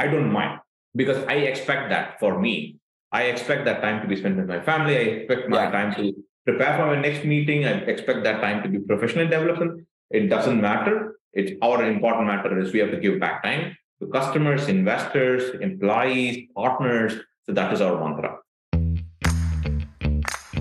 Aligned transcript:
I 0.00 0.06
don't 0.06 0.32
mind 0.32 0.60
because 0.96 1.18
I 1.34 1.36
expect 1.52 1.90
that 1.90 2.18
for 2.20 2.40
me. 2.40 2.76
I 3.12 3.22
expect 3.32 3.64
that 3.66 3.82
time 3.82 4.00
to 4.00 4.08
be 4.08 4.16
spent 4.16 4.36
with 4.38 4.48
my 4.48 4.60
family. 4.60 4.96
I 4.96 5.04
expect 5.16 5.48
my 5.48 5.64
yeah. 5.64 5.70
time 5.70 5.94
to 5.96 6.14
prepare 6.46 6.76
for 6.78 6.86
my 6.86 7.00
next 7.06 7.24
meeting. 7.24 7.66
I 7.66 7.72
expect 7.92 8.24
that 8.24 8.40
time 8.40 8.62
to 8.62 8.68
be 8.68 8.78
professional 8.78 9.28
development. 9.28 9.86
It 10.10 10.28
doesn't 10.28 10.60
matter. 10.60 11.16
It's 11.34 11.52
our 11.60 11.84
important 11.84 12.26
matter 12.28 12.58
is 12.58 12.72
we 12.72 12.80
have 12.80 12.92
to 12.92 13.00
give 13.06 13.20
back 13.20 13.42
time 13.42 13.76
to 14.00 14.06
customers, 14.08 14.68
investors, 14.68 15.42
employees, 15.60 16.48
partners. 16.56 17.12
So 17.44 17.52
that 17.52 17.72
is 17.74 17.80
our 17.82 18.00
mantra. 18.00 18.38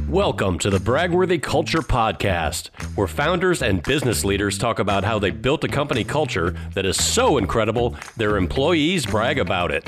Welcome 0.10 0.58
to 0.60 0.72
the 0.72 0.80
Bragworthy 0.80 1.40
Culture 1.40 1.84
Podcast, 1.84 2.70
where 2.98 3.06
founders 3.06 3.62
and 3.62 3.84
business 3.84 4.26
leaders 4.26 4.58
talk 4.58 4.80
about 4.80 5.04
how 5.04 5.20
they 5.20 5.30
built 5.30 5.64
a 5.64 5.68
company 5.68 6.04
culture 6.04 6.56
that 6.74 6.84
is 6.84 6.98
so 6.98 7.38
incredible 7.38 7.96
their 8.18 8.38
employees 8.38 9.06
brag 9.06 9.38
about 9.38 9.70
it. 9.70 9.88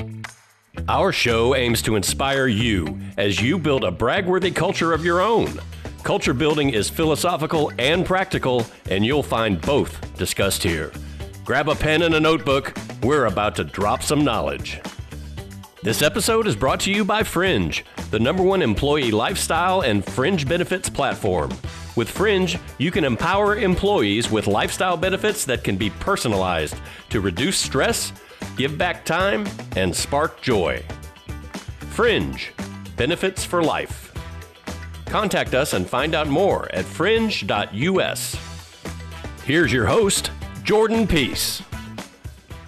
Our 0.88 1.10
show 1.10 1.56
aims 1.56 1.82
to 1.82 1.96
inspire 1.96 2.46
you 2.46 3.00
as 3.16 3.42
you 3.42 3.58
build 3.58 3.82
a 3.82 3.90
bragworthy 3.90 4.54
culture 4.54 4.92
of 4.92 5.04
your 5.04 5.20
own. 5.20 5.60
Culture 6.04 6.34
building 6.34 6.70
is 6.70 6.88
philosophical 6.88 7.72
and 7.80 8.06
practical, 8.06 8.64
and 8.88 9.04
you'll 9.04 9.24
find 9.24 9.60
both 9.60 10.16
discussed 10.16 10.62
here. 10.62 10.92
Grab 11.44 11.68
a 11.68 11.74
pen 11.74 12.02
and 12.02 12.14
a 12.14 12.20
notebook. 12.20 12.72
We're 13.02 13.24
about 13.24 13.56
to 13.56 13.64
drop 13.64 14.04
some 14.04 14.22
knowledge. 14.22 14.80
This 15.82 16.00
episode 16.00 16.46
is 16.46 16.54
brought 16.54 16.78
to 16.80 16.92
you 16.92 17.04
by 17.04 17.24
Fringe, 17.24 17.82
the 18.12 18.20
number 18.20 18.42
one 18.42 18.60
employee 18.60 19.10
lifestyle 19.10 19.80
and 19.80 20.04
fringe 20.04 20.46
benefits 20.46 20.90
platform. 20.90 21.50
With 21.96 22.10
Fringe, 22.10 22.58
you 22.76 22.90
can 22.90 23.04
empower 23.04 23.56
employees 23.56 24.30
with 24.30 24.46
lifestyle 24.46 24.98
benefits 24.98 25.46
that 25.46 25.64
can 25.64 25.78
be 25.78 25.88
personalized 25.88 26.76
to 27.08 27.22
reduce 27.22 27.56
stress, 27.56 28.12
give 28.54 28.76
back 28.76 29.06
time, 29.06 29.48
and 29.76 29.96
spark 29.96 30.42
joy. 30.42 30.84
Fringe, 31.90 32.52
benefits 32.98 33.46
for 33.46 33.62
life. 33.62 34.12
Contact 35.06 35.54
us 35.54 35.72
and 35.72 35.88
find 35.88 36.14
out 36.14 36.28
more 36.28 36.68
at 36.74 36.84
fringe.us. 36.84 38.36
Here's 39.44 39.72
your 39.72 39.86
host, 39.86 40.30
Jordan 40.64 41.06
Peace. 41.06 41.62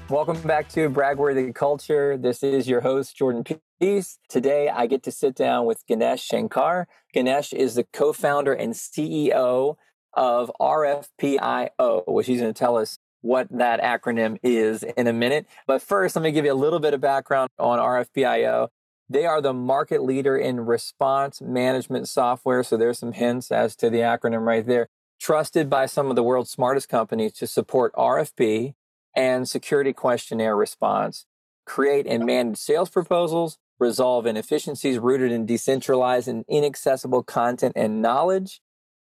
Welcome 0.08 0.40
back 0.42 0.70
to 0.70 0.88
Bragworthy 0.88 1.54
Culture. 1.54 2.16
This 2.16 2.42
is 2.42 2.66
your 2.66 2.80
host, 2.80 3.14
Jordan 3.14 3.44
Today, 3.80 4.68
I 4.68 4.86
get 4.86 5.02
to 5.02 5.10
sit 5.10 5.34
down 5.34 5.66
with 5.66 5.86
Ganesh 5.86 6.24
Shankar. 6.24 6.86
Ganesh 7.12 7.52
is 7.52 7.74
the 7.74 7.84
co 7.84 8.12
founder 8.12 8.52
and 8.52 8.72
CEO 8.72 9.76
of 10.12 10.52
RFPIO, 10.60 12.04
which 12.06 12.26
he's 12.26 12.40
going 12.40 12.54
to 12.54 12.58
tell 12.58 12.76
us 12.76 12.98
what 13.20 13.48
that 13.50 13.80
acronym 13.80 14.38
is 14.42 14.82
in 14.82 15.06
a 15.06 15.12
minute. 15.12 15.46
But 15.66 15.82
first, 15.82 16.14
let 16.14 16.22
me 16.22 16.32
give 16.32 16.44
you 16.44 16.52
a 16.52 16.54
little 16.54 16.80
bit 16.80 16.94
of 16.94 17.00
background 17.00 17.50
on 17.58 17.78
RFPIO. 17.78 18.68
They 19.08 19.26
are 19.26 19.40
the 19.40 19.52
market 19.52 20.02
leader 20.02 20.36
in 20.36 20.60
response 20.60 21.40
management 21.40 22.08
software. 22.08 22.62
So 22.62 22.76
there's 22.76 22.98
some 22.98 23.12
hints 23.12 23.50
as 23.50 23.76
to 23.76 23.90
the 23.90 23.98
acronym 23.98 24.46
right 24.46 24.66
there. 24.66 24.88
Trusted 25.20 25.70
by 25.70 25.86
some 25.86 26.10
of 26.10 26.16
the 26.16 26.22
world's 26.22 26.50
smartest 26.50 26.88
companies 26.88 27.32
to 27.34 27.46
support 27.46 27.92
RFP, 27.94 28.74
and 29.14 29.48
security 29.48 29.92
questionnaire 29.92 30.56
response, 30.56 31.26
create 31.64 32.06
and 32.06 32.26
manage 32.26 32.58
sales 32.58 32.90
proposals, 32.90 33.58
resolve 33.78 34.26
inefficiencies 34.26 34.98
rooted 34.98 35.32
in 35.32 35.46
decentralized 35.46 36.28
and 36.28 36.44
inaccessible 36.48 37.22
content 37.22 37.72
and 37.76 38.00
knowledge. 38.00 38.60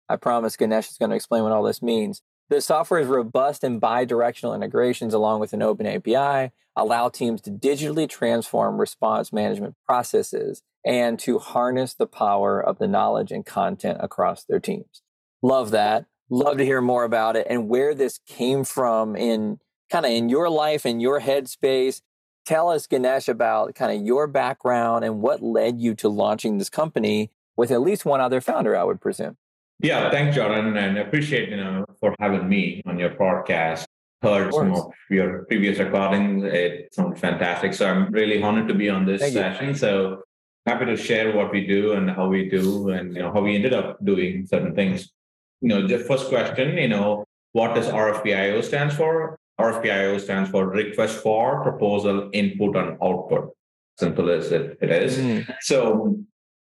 I 0.09 0.17
promise 0.17 0.57
Ganesh 0.57 0.91
is 0.91 0.99
going 0.99 1.11
to 1.11 1.17
explain 1.17 1.43
what 1.43 1.53
all 1.53 1.63
this 1.63 1.83
means. 1.83 2.23
The 2.49 2.61
software 2.61 3.01
is 3.01 3.07
robust 3.07 3.65
and 3.65 3.81
bi-directional 3.81 4.55
integrations 4.55 5.15
along 5.15 5.41
with 5.41 5.53
an 5.53 5.63
open 5.63 5.87
API, 5.87 6.53
allow 6.77 7.09
teams 7.09 7.41
to 7.43 7.51
digitally 7.51 8.09
transform 8.09 8.79
response 8.79 9.33
management 9.33 9.75
processes 9.87 10.63
and 10.85 11.19
to 11.21 11.39
harness 11.39 11.95
the 11.95 12.07
power 12.07 12.61
of 12.61 12.79
the 12.79 12.89
knowledge 12.89 13.31
and 13.31 13.47
content 13.47 13.99
across 14.01 14.45
their 14.45 14.61
teams. 14.61 15.03
Love 15.43 15.71
that. 15.71 16.07
Love 16.29 16.59
to 16.59 16.65
hear 16.65 16.81
more 16.81 17.05
about 17.05 17.37
it 17.37 17.47
and 17.49 17.69
where 17.69 17.95
this 17.95 18.19
came 18.27 18.65
from 18.65 19.17
in 19.17 19.59
kind 19.91 20.07
of 20.07 20.13
in 20.13 20.29
your 20.29 20.49
life 20.49 20.85
and 20.85 21.01
your 21.01 21.21
headspace. 21.21 22.01
Tell 22.45 22.69
us, 22.71 22.87
Ganesh, 22.87 23.29
about 23.29 23.75
kind 23.75 23.97
of 23.97 24.05
your 24.05 24.27
background 24.27 25.05
and 25.05 25.21
what 25.21 25.43
led 25.43 25.81
you 25.81 25.95
to 25.97 26.09
launching 26.09 26.59
this 26.59 26.69
company 26.69 27.31
with 27.57 27.71
at 27.71 27.81
least 27.81 28.05
one 28.05 28.21
other 28.21 28.41
founder, 28.41 28.77
I 28.77 28.85
would 28.85 29.01
presume. 29.01 29.37
Yeah, 29.79 30.11
thanks, 30.11 30.37
Jordan, 30.37 30.77
and 30.77 30.99
appreciate 30.99 31.49
you 31.49 31.57
know 31.57 31.85
for 31.99 32.15
having 32.21 32.49
me 32.49 32.83
on 32.87 32.99
your 32.99 33.11
podcast. 33.11 33.85
Heard 34.23 34.55
some 34.55 34.73
of 34.73 34.93
your 35.11 35.45
previous 35.47 35.79
recordings; 35.81 36.45
it 36.45 36.95
sounds 36.95 37.19
fantastic. 37.21 37.75
So 37.75 37.89
I'm 37.89 38.13
really 38.13 38.41
honored 38.41 38.69
to 38.69 38.75
be 38.75 38.89
on 38.89 39.05
this 39.05 39.21
Thank 39.21 39.35
session. 39.35 39.69
You. 39.69 39.75
So 39.75 40.23
happy 40.67 40.85
to 40.87 40.97
share 40.97 41.37
what 41.37 41.51
we 41.51 41.67
do 41.67 41.93
and 41.93 42.09
how 42.09 42.29
we 42.29 42.49
do, 42.49 42.91
and 42.91 43.15
you 43.15 43.23
know 43.23 43.33
how 43.33 43.41
we 43.41 43.57
ended 43.57 43.75
up 43.75 44.05
doing 44.05 44.47
certain 44.47 44.75
things. 44.75 45.11
You 45.61 45.69
know, 45.69 45.87
the 45.87 45.99
first 45.99 46.29
question, 46.29 46.79
you 46.79 46.89
know, 46.89 47.25
what 47.51 47.75
does 47.75 47.89
RFPIO 47.89 48.63
stands 48.63 48.95
for? 48.95 49.37
RFPIO 49.65 50.21
stands 50.21 50.51
for 50.51 50.69
request 50.69 51.23
for 51.23 51.63
proposal 51.63 52.31
input 52.33 52.77
and 52.77 52.99
output. 53.03 53.51
Simple 53.99 54.31
as 54.31 54.51
it, 54.53 54.79
it 54.81 54.91
is. 54.91 55.19
Mm. 55.19 55.55
So 55.61 56.19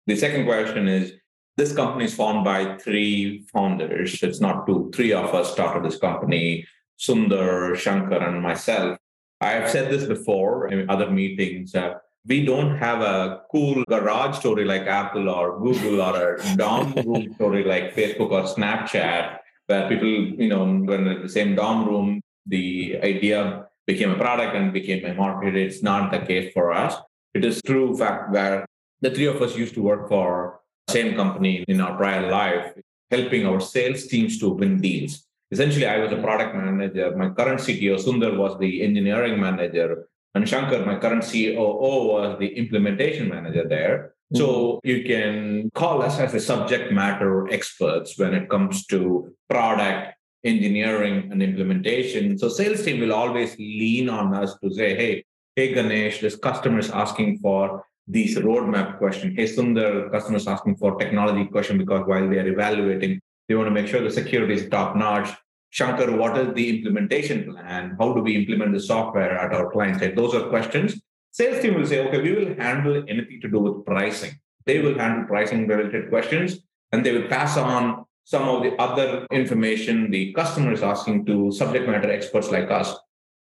the 0.08 0.16
second 0.16 0.46
question 0.46 0.88
is 0.88 1.14
this 1.58 1.74
company 1.76 2.06
is 2.06 2.16
formed 2.16 2.44
by 2.44 2.78
three 2.78 3.46
founders. 3.54 4.22
It's 4.24 4.42
not 4.42 4.66
two. 4.66 4.92
Three 4.94 5.14
of 5.14 5.34
us 5.36 5.52
started 5.52 5.84
this 5.84 6.00
company, 6.00 6.66
Sundar, 7.00 7.76
Shankar, 7.76 8.22
and 8.28 8.42
myself. 8.42 8.98
I've 9.42 9.70
said 9.70 9.92
this 9.92 10.06
before 10.06 10.68
in 10.68 10.90
other 10.90 11.10
meetings. 11.10 11.76
Uh, 11.76 11.96
we 12.28 12.46
don't 12.46 12.78
have 12.78 13.02
a 13.02 13.42
cool 13.52 13.84
garage 13.86 14.38
story 14.38 14.66
like 14.66 14.84
Apple 14.84 15.30
or 15.30 15.60
Google 15.60 16.02
or 16.02 16.36
a 16.36 16.56
dorm 16.56 16.94
room 17.06 17.34
story 17.34 17.64
like 17.64 17.96
Facebook 17.96 18.32
or 18.32 18.44
Snapchat, 18.44 19.38
where 19.66 19.90
people, 19.90 20.08
you 20.08 20.48
know, 20.48 20.64
when 20.64 21.08
in 21.08 21.24
the 21.24 21.30
same 21.30 21.56
dorm 21.56 21.86
room, 21.86 22.22
the 22.52 23.00
idea 23.02 23.68
became 23.88 24.12
a 24.12 24.20
product 24.26 24.56
and 24.56 24.74
became 24.74 25.04
a 25.06 25.14
market. 25.14 25.56
It's 25.56 25.82
not 25.82 26.12
the 26.12 26.20
case 26.20 26.52
for 26.54 26.72
us. 26.72 26.94
It 27.34 27.44
is 27.46 27.62
true 27.66 27.98
fact 27.98 28.32
where 28.32 28.66
the 29.02 29.10
three 29.10 29.26
of 29.26 29.42
us 29.42 29.56
used 29.56 29.74
to 29.76 29.82
work 29.82 30.08
for 30.10 30.60
same 30.90 31.16
company 31.16 31.64
in 31.68 31.80
our 31.82 31.96
prior 31.98 32.30
life, 32.30 32.74
helping 33.10 33.48
our 33.48 33.62
sales 33.62 34.06
teams 34.08 34.38
to 34.40 34.50
win 34.50 34.82
deals. 34.82 35.26
Essentially, 35.52 35.88
I 35.88 35.98
was 36.00 36.12
a 36.12 36.22
product 36.22 36.56
manager. 36.56 37.16
My 37.16 37.30
current 37.30 37.60
CTO, 37.60 37.96
Sundar, 38.04 38.38
was 38.38 38.60
the 38.60 38.84
engineering 38.84 39.40
manager. 39.40 40.08
And 40.36 40.48
Shankar, 40.48 40.86
my 40.86 40.98
current 40.98 41.24
COO, 41.24 42.08
was 42.16 42.40
the 42.40 42.48
implementation 42.48 43.28
manager 43.30 43.68
there. 43.68 44.14
So 44.34 44.48
mm-hmm. 44.48 44.88
you 44.88 45.04
can 45.04 45.70
call 45.74 46.02
us 46.02 46.20
as 46.20 46.34
a 46.34 46.40
subject 46.40 46.92
matter 46.92 47.52
experts 47.52 48.18
when 48.18 48.34
it 48.34 48.50
comes 48.50 48.86
to 48.88 49.34
product 49.50 50.16
engineering 50.44 51.30
and 51.32 51.42
implementation. 51.44 52.38
So 52.38 52.50
sales 52.50 52.84
team 52.84 53.00
will 53.00 53.14
always 53.14 53.56
lean 53.58 54.10
on 54.10 54.34
us 54.34 54.58
to 54.64 54.74
say, 54.74 54.96
hey, 54.96 55.24
hey 55.56 55.74
Ganesh, 55.74 56.22
this 56.22 56.36
customer 56.36 56.80
is 56.80 56.90
asking 56.90 57.40
for 57.40 57.86
these 58.08 58.38
roadmap 58.38 58.98
question. 58.98 59.36
Hey 59.36 59.46
Sundar, 59.46 60.12
customer 60.12 60.38
is 60.38 60.48
asking 60.48 60.78
for 60.78 60.98
technology 60.98 61.46
question 61.46 61.78
because 61.78 62.06
while 62.06 62.28
they 62.28 62.40
are 62.40 62.48
evaluating, 62.48 63.22
they 63.48 63.56
want 63.56 63.68
to 63.68 63.72
make 63.72 63.88
sure 63.88 64.02
the 64.02 64.12
security 64.12 64.54
is 64.56 64.70
top 64.70 64.96
notch. 64.96 65.30
Shankar, 65.70 66.18
what 66.18 66.38
is 66.38 66.54
the 66.54 66.78
implementation 66.78 67.52
plan? 67.52 67.96
How 67.98 68.14
do 68.14 68.22
we 68.22 68.36
implement 68.36 68.74
the 68.74 68.80
software 68.80 69.38
at 69.38 69.54
our 69.54 69.72
client 69.72 70.00
side? 70.00 70.18
Those 70.18 70.36
are 70.36 70.50
questions. 70.50 71.02
Sales 71.32 71.62
team 71.62 71.76
will 71.76 71.86
say, 71.86 72.06
okay, 72.06 72.22
we 72.22 72.34
will 72.34 72.56
handle 72.56 73.04
anything 73.08 73.40
to 73.42 73.48
do 73.48 73.60
with 73.60 73.86
pricing. 73.86 74.32
They 74.66 74.80
will 74.80 74.98
handle 74.98 75.26
pricing 75.28 75.66
related 75.68 76.10
questions 76.10 76.60
and 76.92 77.06
they 77.06 77.18
will 77.18 77.30
pass 77.30 77.56
on 77.56 78.06
some 78.32 78.48
of 78.48 78.64
the 78.64 78.74
other 78.82 79.28
information 79.30 80.10
the 80.10 80.32
customer 80.32 80.72
is 80.72 80.82
asking 80.82 81.26
to 81.26 81.52
subject 81.52 81.86
matter 81.86 82.10
experts 82.10 82.50
like 82.50 82.72
us. 82.72 82.96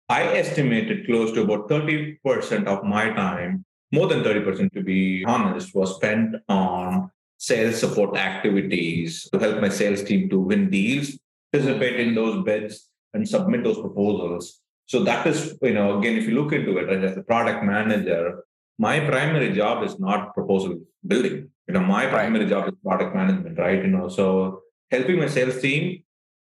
I 0.09 0.23
estimated 0.43 1.05
close 1.05 1.33
to 1.33 1.43
about 1.43 1.69
30% 1.69 2.67
of 2.67 2.83
my 2.83 3.11
time, 3.11 3.67
more 3.93 4.07
than 4.07 4.23
30% 4.23 4.73
to 4.73 4.83
be 4.83 5.23
honest, 5.27 5.75
was 5.75 5.97
spent 5.97 6.37
on 6.49 7.11
sales 7.37 7.79
support 7.79 8.17
activities 8.17 9.29
to 9.35 9.39
help 9.39 9.61
my 9.61 9.69
sales 9.69 10.03
team 10.03 10.31
to 10.31 10.41
win 10.41 10.71
deals, 10.71 11.19
participate 11.53 12.01
in 12.01 12.15
those 12.15 12.43
bids, 12.43 12.89
and 13.13 13.29
submit 13.29 13.65
those 13.65 13.81
proposals. 13.81 14.63
So 14.87 15.05
that 15.05 15.27
is, 15.27 15.59
you 15.61 15.75
know, 15.75 15.99
again, 15.99 16.17
if 16.17 16.27
you 16.27 16.35
look 16.35 16.55
into 16.55 16.79
it 16.79 16.87
right, 16.87 17.05
as 17.05 17.19
a 17.19 17.23
product 17.23 17.63
manager, 17.65 18.45
my 18.79 18.99
primary 19.01 19.53
job 19.53 19.85
is 19.85 20.01
not 20.01 20.33
proposal 20.33 20.81
building. 21.07 21.51
You 21.69 21.75
know, 21.75 21.81
my 21.81 22.07
primary 22.07 22.47
job 22.47 22.67
is 22.69 22.75
product 22.83 23.15
management, 23.15 23.59
right? 23.59 23.85
You 23.85 23.91
know, 23.91 24.09
so 24.09 24.63
helping 24.91 25.19
my 25.19 25.29
sales 25.29 25.61
team 25.61 26.03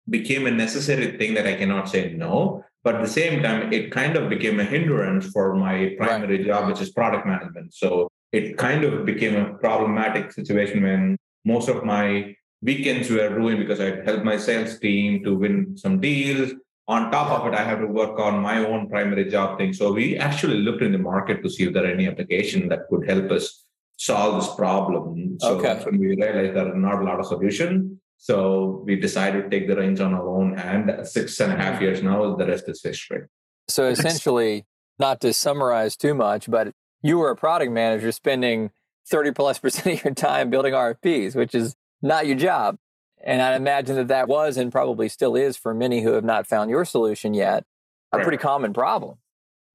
became 0.09 0.47
a 0.47 0.51
necessary 0.51 1.17
thing 1.17 1.33
that 1.33 1.47
I 1.47 1.55
cannot 1.55 1.89
say 1.89 2.13
no. 2.13 2.63
But 2.83 2.95
at 2.95 3.01
the 3.01 3.09
same 3.09 3.43
time, 3.43 3.73
it 3.73 3.91
kind 3.91 4.15
of 4.15 4.29
became 4.29 4.59
a 4.59 4.63
hindrance 4.63 5.27
for 5.27 5.55
my 5.55 5.95
primary 5.97 6.37
right. 6.37 6.45
job, 6.45 6.69
which 6.69 6.81
is 6.81 6.91
product 6.91 7.27
management. 7.27 7.73
So 7.73 8.09
it 8.31 8.57
kind 8.57 8.83
of 8.83 9.05
became 9.05 9.35
a 9.35 9.53
problematic 9.55 10.31
situation 10.31 10.83
when 10.83 11.17
most 11.43 11.67
of 11.67 11.83
my 11.83 12.35
weekends 12.61 13.09
were 13.09 13.29
ruined 13.29 13.59
because 13.59 13.79
I 13.79 13.85
had 13.85 14.05
helped 14.05 14.23
my 14.23 14.37
sales 14.37 14.79
team 14.79 15.23
to 15.23 15.35
win 15.35 15.77
some 15.77 15.99
deals. 15.99 16.53
On 16.87 17.11
top 17.11 17.29
of 17.37 17.47
it, 17.47 17.57
I 17.57 17.63
have 17.63 17.79
to 17.79 17.87
work 17.87 18.17
on 18.19 18.39
my 18.39 18.59
own 18.59 18.89
primary 18.89 19.29
job 19.29 19.57
thing. 19.57 19.73
So 19.73 19.91
we 19.91 20.17
actually 20.17 20.59
looked 20.59 20.81
in 20.81 20.93
the 20.93 20.97
market 20.97 21.43
to 21.43 21.49
see 21.49 21.65
if 21.65 21.73
there 21.73 21.83
are 21.83 21.91
any 21.91 22.07
application 22.07 22.69
that 22.69 22.87
could 22.89 23.09
help 23.09 23.29
us 23.31 23.65
solve 23.97 24.41
this 24.41 24.55
problem. 24.55 25.37
So 25.41 25.57
okay. 25.57 25.83
when 25.83 25.99
we 25.99 26.15
realized 26.15 26.55
there 26.55 26.71
are 26.71 26.77
not 26.77 27.01
a 27.01 27.03
lot 27.03 27.19
of 27.19 27.25
solution. 27.25 27.99
So 28.17 28.83
we 28.85 28.95
decided 28.95 29.43
to 29.43 29.49
take 29.49 29.67
the 29.67 29.75
reins 29.75 30.01
on 30.01 30.13
our 30.13 30.27
own. 30.27 30.57
And 30.57 31.07
six 31.07 31.39
and 31.39 31.53
a 31.53 31.55
half 31.55 31.77
hmm. 31.77 31.83
years 31.83 32.03
now, 32.03 32.35
the 32.35 32.45
rest 32.45 32.67
is 32.67 32.81
history. 32.83 33.23
So 33.67 33.87
essentially, 33.87 34.65
not 34.99 35.21
to 35.21 35.33
summarize 35.33 35.95
too 35.95 36.13
much, 36.13 36.49
but 36.49 36.73
you 37.01 37.17
were 37.17 37.29
a 37.29 37.35
product 37.35 37.71
manager 37.71 38.11
spending 38.11 38.71
30 39.09 39.31
plus 39.31 39.59
percent 39.63 39.99
of 39.99 40.05
your 40.05 40.13
time 40.13 40.49
building 40.49 40.73
RFPs, 40.73 41.35
which 41.35 41.53
is 41.53 41.75
not 42.01 42.27
your 42.27 42.35
job. 42.35 42.77
And 43.23 43.41
I 43.41 43.55
imagine 43.55 43.95
that 43.95 44.09
that 44.09 44.27
was 44.27 44.57
and 44.57 44.71
probably 44.71 45.09
still 45.09 45.35
is 45.35 45.57
for 45.57 45.73
many 45.73 46.01
who 46.01 46.11
have 46.11 46.23
not 46.23 46.45
found 46.45 46.69
your 46.69 46.85
solution 46.85 47.33
yet, 47.33 47.65
a 48.11 48.17
right. 48.17 48.23
pretty 48.23 48.37
common 48.37 48.73
problem. 48.73 49.17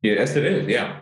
Yes, 0.01 0.37
it 0.37 0.45
is. 0.45 0.69
Yeah. 0.69 1.01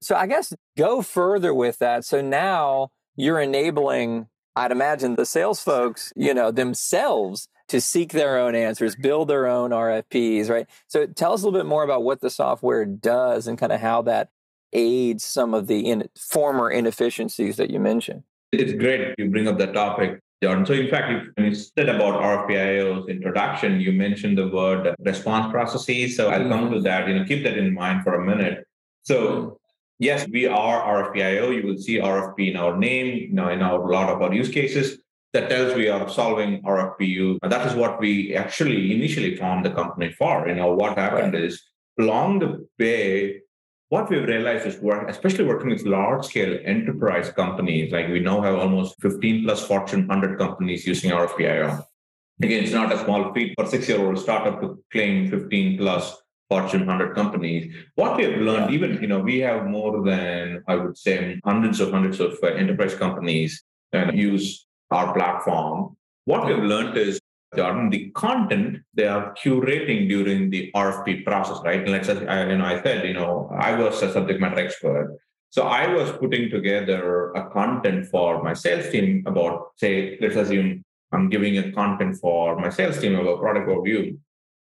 So 0.00 0.14
I 0.14 0.26
guess 0.26 0.52
go 0.76 1.02
further 1.02 1.52
with 1.52 1.78
that. 1.78 2.04
So 2.04 2.20
now 2.20 2.90
you're 3.16 3.40
enabling, 3.40 4.28
I'd 4.56 4.72
imagine 4.72 5.14
the 5.14 5.26
sales 5.26 5.60
folks, 5.60 6.12
you 6.16 6.34
know, 6.34 6.50
themselves 6.50 7.48
to 7.68 7.80
seek 7.80 8.12
their 8.12 8.38
own 8.38 8.54
answers, 8.54 8.96
build 8.96 9.28
their 9.28 9.46
own 9.46 9.70
RFPs, 9.70 10.50
right? 10.50 10.66
So 10.88 11.06
tell 11.06 11.32
us 11.32 11.42
a 11.42 11.46
little 11.46 11.58
bit 11.58 11.66
more 11.66 11.84
about 11.84 12.02
what 12.02 12.20
the 12.20 12.30
software 12.30 12.84
does 12.84 13.46
and 13.46 13.56
kind 13.56 13.72
of 13.72 13.80
how 13.80 14.02
that 14.02 14.30
aids 14.72 15.24
some 15.24 15.54
of 15.54 15.66
the 15.66 15.80
in, 15.80 16.08
former 16.18 16.70
inefficiencies 16.70 17.56
that 17.56 17.70
you 17.70 17.78
mentioned. 17.78 18.24
It's 18.52 18.72
great 18.72 19.14
you 19.18 19.30
bring 19.30 19.46
up 19.46 19.58
that 19.58 19.72
topic 19.72 20.20
Jordan. 20.42 20.64
So, 20.64 20.72
in 20.72 20.88
fact, 20.88 21.36
when 21.36 21.46
you 21.46 21.54
said 21.54 21.88
about 21.88 22.20
RFPIO's 22.20 23.08
introduction, 23.08 23.78
you 23.78 23.92
mentioned 23.92 24.38
the 24.38 24.48
word 24.48 24.94
response 25.00 25.52
processes. 25.52 26.16
So, 26.16 26.30
I'll 26.30 26.48
come 26.48 26.70
to 26.70 26.76
mm-hmm. 26.76 26.82
that. 26.84 27.08
You 27.08 27.18
know, 27.18 27.24
keep 27.24 27.44
that 27.44 27.58
in 27.58 27.74
mind 27.74 28.04
for 28.04 28.14
a 28.14 28.24
minute. 28.24 28.66
So, 29.02 29.59
yes, 30.00 30.26
we 30.32 30.46
are 30.46 31.12
RFPIO. 31.12 31.54
You 31.54 31.66
will 31.68 31.78
see 31.78 31.98
RFP 31.98 32.50
in 32.50 32.56
our 32.56 32.76
name, 32.76 33.06
you 33.28 33.32
know, 33.32 33.48
in 33.50 33.62
our, 33.62 33.80
a 33.80 33.92
lot 33.92 34.08
of 34.08 34.20
our 34.20 34.34
use 34.34 34.48
cases. 34.48 34.98
That 35.32 35.48
tells 35.48 35.76
we 35.76 35.88
are 35.88 36.08
solving 36.08 36.60
RFPU. 36.62 37.38
And 37.42 37.52
that 37.52 37.64
is 37.64 37.74
what 37.74 38.00
we 38.00 38.34
actually 38.34 38.92
initially 38.96 39.36
formed 39.36 39.64
the 39.64 39.70
company 39.70 40.10
for. 40.10 40.48
You 40.48 40.56
know, 40.56 40.74
what 40.74 40.98
happened 40.98 41.34
right. 41.34 41.44
is 41.44 41.62
along 42.00 42.40
the 42.40 42.66
way, 42.80 43.42
what 43.90 44.10
we've 44.10 44.26
realized 44.26 44.66
is 44.66 44.80
work, 44.80 45.08
especially 45.08 45.44
working 45.44 45.70
with 45.70 45.82
large 45.82 46.24
scale 46.26 46.58
enterprise 46.64 47.30
companies, 47.30 47.92
like 47.92 48.08
we 48.08 48.18
now 48.18 48.40
have 48.40 48.56
almost 48.56 49.00
15 49.02 49.44
plus 49.44 49.64
Fortune 49.64 50.08
100 50.08 50.36
companies 50.36 50.84
using 50.84 51.12
RFPIO. 51.12 51.84
Again, 52.42 52.64
it's 52.64 52.72
not 52.72 52.92
a 52.92 52.98
small 53.04 53.32
feat 53.32 53.54
for 53.56 53.66
six 53.66 53.88
year 53.88 54.04
old 54.04 54.18
startup 54.18 54.60
to 54.62 54.82
claim 54.90 55.30
15 55.30 55.78
plus 55.78 56.16
Fortune 56.50 56.84
100 56.84 57.14
companies. 57.14 57.72
What 57.94 58.16
we 58.16 58.24
have 58.24 58.40
learned, 58.40 58.74
even, 58.74 59.00
you 59.00 59.06
know, 59.06 59.20
we 59.20 59.38
have 59.38 59.66
more 59.66 60.02
than, 60.02 60.64
I 60.66 60.74
would 60.74 60.98
say, 60.98 61.40
hundreds 61.44 61.78
of 61.78 61.92
hundreds 61.92 62.18
of 62.18 62.36
uh, 62.42 62.48
enterprise 62.48 62.94
companies 62.94 63.62
that 63.92 64.14
use 64.14 64.66
our 64.90 65.14
platform. 65.14 65.96
What 66.24 66.46
we've 66.46 66.58
learned 66.58 66.96
is 66.96 67.20
Jordan, 67.56 67.90
the 67.90 68.10
content 68.10 68.78
they 68.94 69.06
are 69.06 69.34
curating 69.34 70.08
during 70.08 70.50
the 70.50 70.70
RFP 70.74 71.24
process, 71.24 71.58
right? 71.64 71.80
And 71.80 71.90
let's 71.90 72.06
say, 72.06 72.14
you 72.14 72.58
know, 72.58 72.64
I 72.64 72.82
said, 72.82 73.06
you 73.06 73.14
know, 73.14 73.50
I 73.56 73.74
was 73.74 74.02
a 74.02 74.12
subject 74.12 74.40
matter 74.40 74.58
expert. 74.58 75.18
So 75.50 75.64
I 75.64 75.92
was 75.92 76.12
putting 76.12 76.48
together 76.48 77.32
a 77.32 77.50
content 77.50 78.06
for 78.06 78.42
my 78.42 78.54
sales 78.54 78.88
team 78.90 79.24
about, 79.26 79.70
say, 79.76 80.16
let's 80.20 80.36
assume 80.36 80.84
I'm 81.12 81.28
giving 81.28 81.58
a 81.58 81.72
content 81.72 82.16
for 82.20 82.56
my 82.56 82.70
sales 82.70 83.00
team 83.00 83.16
about 83.16 83.40
product 83.40 83.68
overview. 83.68 84.16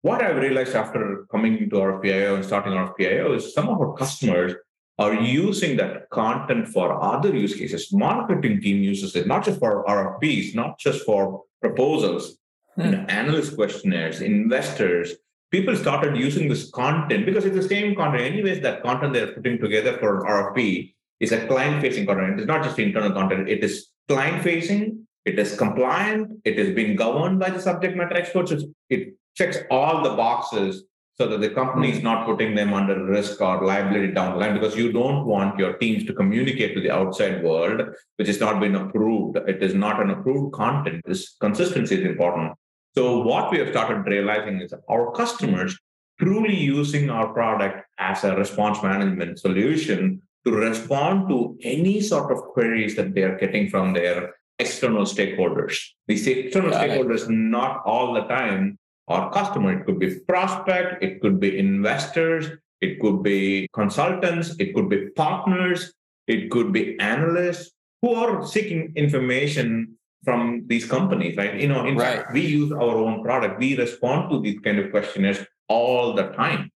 What 0.04 0.22
I've 0.22 0.36
realized 0.36 0.76
after 0.76 1.26
coming 1.32 1.58
into 1.58 1.78
RFPIO 1.78 2.36
and 2.36 2.44
starting 2.44 2.74
our 2.74 2.94
RFPIO 2.94 3.38
is 3.38 3.54
some 3.54 3.70
of 3.70 3.80
our 3.80 3.94
customers 3.94 4.52
are 5.00 5.14
using 5.14 5.78
that 5.78 6.10
content 6.10 6.68
for 6.68 7.02
other 7.02 7.34
use 7.34 7.56
cases. 7.56 7.88
Marketing 7.94 8.60
team 8.60 8.84
uses 8.84 9.16
it 9.16 9.28
not 9.28 9.46
just 9.46 9.60
for 9.60 9.86
RFPs, 9.86 10.56
not 10.56 10.78
just 10.78 11.06
for 11.06 11.44
proposals, 11.62 12.36
hmm. 12.76 13.06
analyst 13.08 13.56
questionnaires, 13.56 14.20
investors, 14.20 15.14
people 15.52 15.74
started 15.78 16.18
using 16.18 16.50
this 16.50 16.70
content 16.72 17.26
because 17.26 17.46
it's 17.46 17.56
the 17.56 17.70
same 17.70 17.96
content. 17.96 18.24
Anyways, 18.24 18.60
that 18.60 18.84
content 18.84 19.14
they're 19.14 19.32
putting 19.32 19.58
together 19.58 19.98
for 20.00 20.26
RFP 20.26 20.94
is 21.22 21.32
a 21.32 21.48
client-facing 21.48 22.06
content. 22.06 22.42
It's 22.42 22.48
not 22.48 22.62
just 22.62 22.78
internal 22.78 23.14
content. 23.14 23.48
It 23.48 23.64
is 23.64 23.88
client-facing. 24.10 25.08
It 25.24 25.40
is 25.40 25.56
compliant. 25.56 26.42
It 26.44 26.60
is 26.60 26.76
being 26.76 26.98
governed 26.98 27.40
by 27.40 27.52
the 27.52 27.62
subject 27.62 27.96
matter 27.96 28.18
experts. 28.18 28.52
It 28.90 29.14
checks 29.36 29.58
all 29.70 30.04
the 30.04 30.16
boxes 30.16 30.84
so 31.16 31.28
that 31.28 31.42
the 31.42 31.50
company 31.50 31.92
is 31.92 32.02
not 32.02 32.26
putting 32.26 32.56
them 32.56 32.74
under 32.74 33.06
risk 33.06 33.40
or 33.40 33.64
liability 33.64 34.12
down 34.12 34.34
the 34.34 34.40
line 34.40 34.54
because 34.54 34.76
you 34.76 34.92
don't 34.92 35.26
want 35.26 35.60
your 35.60 35.74
teams 35.74 36.06
to 36.06 36.14
communicate 36.14 36.74
to 36.74 36.82
the 36.82 36.92
outside 36.92 37.44
world 37.44 37.82
which 38.18 38.28
has 38.28 38.40
not 38.40 38.60
been 38.60 38.76
approved 38.76 39.38
it 39.48 39.62
is 39.62 39.74
not 39.74 40.02
an 40.02 40.10
approved 40.10 40.54
content 40.54 41.02
this 41.06 41.36
consistency 41.40 41.96
is 41.96 42.06
important 42.06 42.52
so 42.96 43.20
what 43.22 43.52
we 43.52 43.60
have 43.60 43.70
started 43.70 44.06
realizing 44.06 44.62
is 44.62 44.74
our 44.90 45.12
customers 45.12 45.78
truly 46.20 46.56
using 46.56 47.10
our 47.10 47.34
product 47.34 47.86
as 47.98 48.24
a 48.24 48.36
response 48.36 48.82
management 48.84 49.40
solution 49.40 50.22
to 50.46 50.52
respond 50.52 51.30
to 51.30 51.58
any 51.62 52.02
sort 52.02 52.32
of 52.32 52.38
queries 52.54 52.96
that 52.96 53.14
they 53.14 53.24
are 53.24 53.38
getting 53.38 53.70
from 53.70 53.94
their 53.94 54.36
external 54.60 55.04
stakeholders. 55.04 55.80
These 56.08 56.28
external 56.28 56.72
Got 56.72 56.90
stakeholders, 56.90 57.24
it. 57.24 57.32
not 57.32 57.82
all 57.86 58.14
the 58.14 58.24
time, 58.24 58.78
are 59.08 59.32
customer. 59.32 59.80
It 59.80 59.86
could 59.86 60.00
be 60.00 60.20
prospect, 60.28 61.04
it 61.04 61.22
could 61.22 61.40
be 61.40 61.58
investors, 61.58 62.50
it 62.82 63.00
could 63.00 63.24
be 63.24 63.68
consultants, 63.74 64.56
it 64.60 64.74
could 64.74 64.90
be 64.90 65.10
partners, 65.12 65.94
it 66.28 66.50
could 66.52 66.72
be 66.72 67.00
analysts 67.00 67.72
who 68.02 68.14
are 68.16 68.46
seeking 68.46 68.94
information 68.96 69.98
from 70.24 70.64
these 70.68 70.86
companies, 70.86 71.36
right? 71.38 71.60
You 71.60 71.68
know, 71.68 71.86
in 71.86 71.98
right. 71.98 72.18
fact, 72.18 72.34
we 72.34 72.42
use 72.42 72.72
our 72.72 72.98
own 72.98 73.24
product. 73.24 73.60
We 73.60 73.78
respond 73.78 74.32
to 74.32 74.42
these 74.42 74.60
kind 74.60 74.80
of 74.80 74.92
questionnaires 74.92 75.46
all 75.68 76.14
the 76.14 76.28
time. 76.30 76.72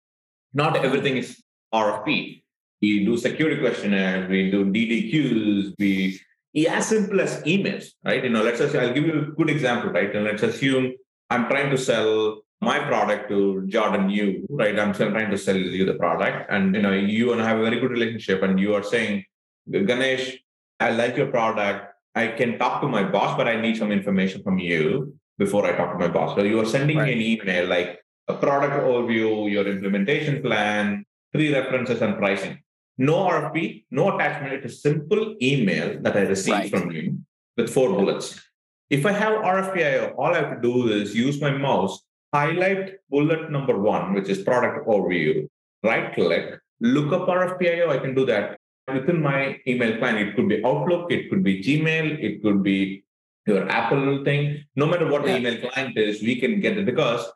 Not 0.53 0.77
everything 0.85 1.17
is 1.17 1.43
RFP. 1.73 2.43
We 2.83 3.05
do 3.05 3.17
security 3.17 3.61
questionnaires, 3.61 4.29
we 4.29 4.51
do 4.51 4.67
DDQs, 4.67 5.75
we 5.79 6.21
as 6.67 6.89
simple 6.89 7.21
as 7.21 7.43
emails, 7.43 7.89
right? 8.05 8.23
You 8.23 8.31
know, 8.31 8.43
let's 8.43 8.59
just 8.59 8.75
I'll 8.75 8.93
give 8.93 9.05
you 9.05 9.21
a 9.21 9.25
good 9.37 9.51
example, 9.51 9.91
right? 9.91 10.15
And 10.15 10.25
let's 10.25 10.43
assume 10.43 10.93
I'm 11.31 11.49
trying 11.49 11.71
to 11.71 11.79
sell 11.79 12.43
my 12.61 12.79
product 12.79 13.29
to 13.29 13.67
Jordan 13.67 14.09
you, 14.09 14.47
right? 14.49 14.79
I'm 14.79 14.95
still 14.95 15.11
trying 15.11 15.31
to 15.31 15.39
sell 15.39 15.57
you 15.57 15.85
the 15.85 15.95
product. 15.95 16.51
And 16.51 16.75
you 16.75 16.83
know, 16.83 16.93
you 16.93 17.33
and 17.33 17.43
I 17.43 17.49
have 17.49 17.59
a 17.59 17.63
very 17.63 17.81
good 17.81 17.91
relationship, 17.91 18.43
and 18.43 18.59
you 18.59 18.75
are 18.75 18.83
saying, 18.83 19.25
Ganesh, 19.71 20.39
I 20.81 20.91
like 20.91 21.17
your 21.17 21.29
product. 21.29 21.93
I 22.15 22.29
can 22.29 22.59
talk 22.59 22.81
to 22.81 22.89
my 22.89 23.03
boss, 23.03 23.37
but 23.37 23.49
I 23.49 23.61
need 23.61 23.77
some 23.77 23.93
information 23.93 24.43
from 24.43 24.59
you 24.59 25.15
before 25.39 25.67
I 25.67 25.73
talk 25.73 25.93
to 25.93 25.99
my 25.99 26.09
boss. 26.09 26.35
So 26.37 26.43
you 26.45 26.61
are 26.61 26.67
sending 26.67 26.97
right. 26.97 27.07
me 27.07 27.13
an 27.13 27.21
email 27.21 27.67
like 27.67 28.01
a 28.29 28.35
product 28.35 28.75
overview, 28.83 29.51
your 29.51 29.67
implementation 29.67 30.43
plan, 30.43 31.05
three 31.33 31.53
references, 31.53 32.01
and 32.01 32.17
pricing. 32.17 32.63
No 32.99 33.17
RFP, 33.29 33.85
no 33.91 34.17
attachment. 34.17 34.55
It's 34.55 34.73
a 34.73 34.77
simple 34.77 35.37
email 35.43 36.01
that 36.01 36.17
I 36.17 36.21
received 36.21 36.57
right. 36.57 36.71
from 36.71 36.91
you 36.91 37.19
with 37.57 37.69
four 37.69 37.91
bullets. 37.91 38.41
If 38.89 39.05
I 39.05 39.13
have 39.13 39.43
RFPIO, 39.43 40.15
all 40.17 40.33
I 40.33 40.39
have 40.39 40.55
to 40.57 40.61
do 40.63 40.89
is 40.89 41.15
use 41.15 41.41
my 41.41 41.51
mouse, 41.51 42.05
highlight 42.33 42.95
bullet 43.11 43.51
number 43.51 43.77
one, 43.79 44.15
which 44.15 44.29
is 44.29 44.43
product 44.43 44.87
overview, 44.87 45.49
right 45.83 46.15
click, 46.15 46.61
look 46.81 47.13
up 47.13 47.27
RFPIO. 47.29 47.89
I 47.89 47.99
can 47.99 48.15
do 48.15 48.25
that 48.27 48.59
within 48.93 49.21
my 49.21 49.59
email 49.67 49.99
client. 49.99 50.29
It 50.29 50.37
could 50.37 50.49
be 50.49 50.65
Outlook, 50.65 51.11
it 51.11 51.29
could 51.31 51.43
be 51.43 51.61
Gmail, 51.63 52.23
it 52.23 52.43
could 52.43 52.63
be 52.63 53.05
your 53.47 53.69
Apple 53.69 54.25
thing. 54.25 54.65
No 54.77 54.87
matter 54.87 55.11
what 55.11 55.25
the 55.25 55.37
email 55.37 55.59
client 55.69 55.99
is, 55.99 56.23
we 56.23 56.39
can 56.41 56.61
get 56.61 56.79
it 56.79 56.87
because 56.87 57.27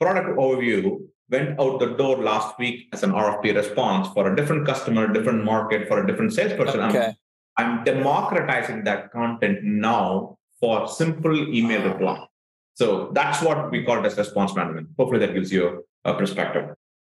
product 0.00 0.38
overview 0.38 1.00
went 1.30 1.60
out 1.60 1.80
the 1.80 1.94
door 1.96 2.16
last 2.16 2.58
week 2.58 2.88
as 2.94 3.02
an 3.02 3.12
RFP 3.12 3.54
response 3.54 4.08
for 4.14 4.32
a 4.32 4.36
different 4.36 4.66
customer, 4.66 5.12
different 5.12 5.44
market, 5.44 5.86
for 5.86 6.02
a 6.02 6.06
different 6.06 6.32
salesperson. 6.32 6.80
Okay. 6.80 7.14
I'm, 7.58 7.78
I'm 7.78 7.84
democratizing 7.84 8.84
that 8.84 9.12
content 9.12 9.62
now 9.62 10.38
for 10.64 10.88
simple 10.88 11.36
email 11.54 11.82
ah. 11.82 11.92
reply. 11.92 12.26
So 12.74 13.10
that's 13.12 13.42
what 13.42 13.70
we 13.70 13.84
call 13.84 13.98
it 13.98 14.06
as 14.06 14.16
response 14.16 14.54
management. 14.56 14.88
Hopefully 14.98 15.20
that 15.20 15.34
gives 15.34 15.52
you 15.52 15.84
a 16.06 16.14
perspective. 16.14 16.74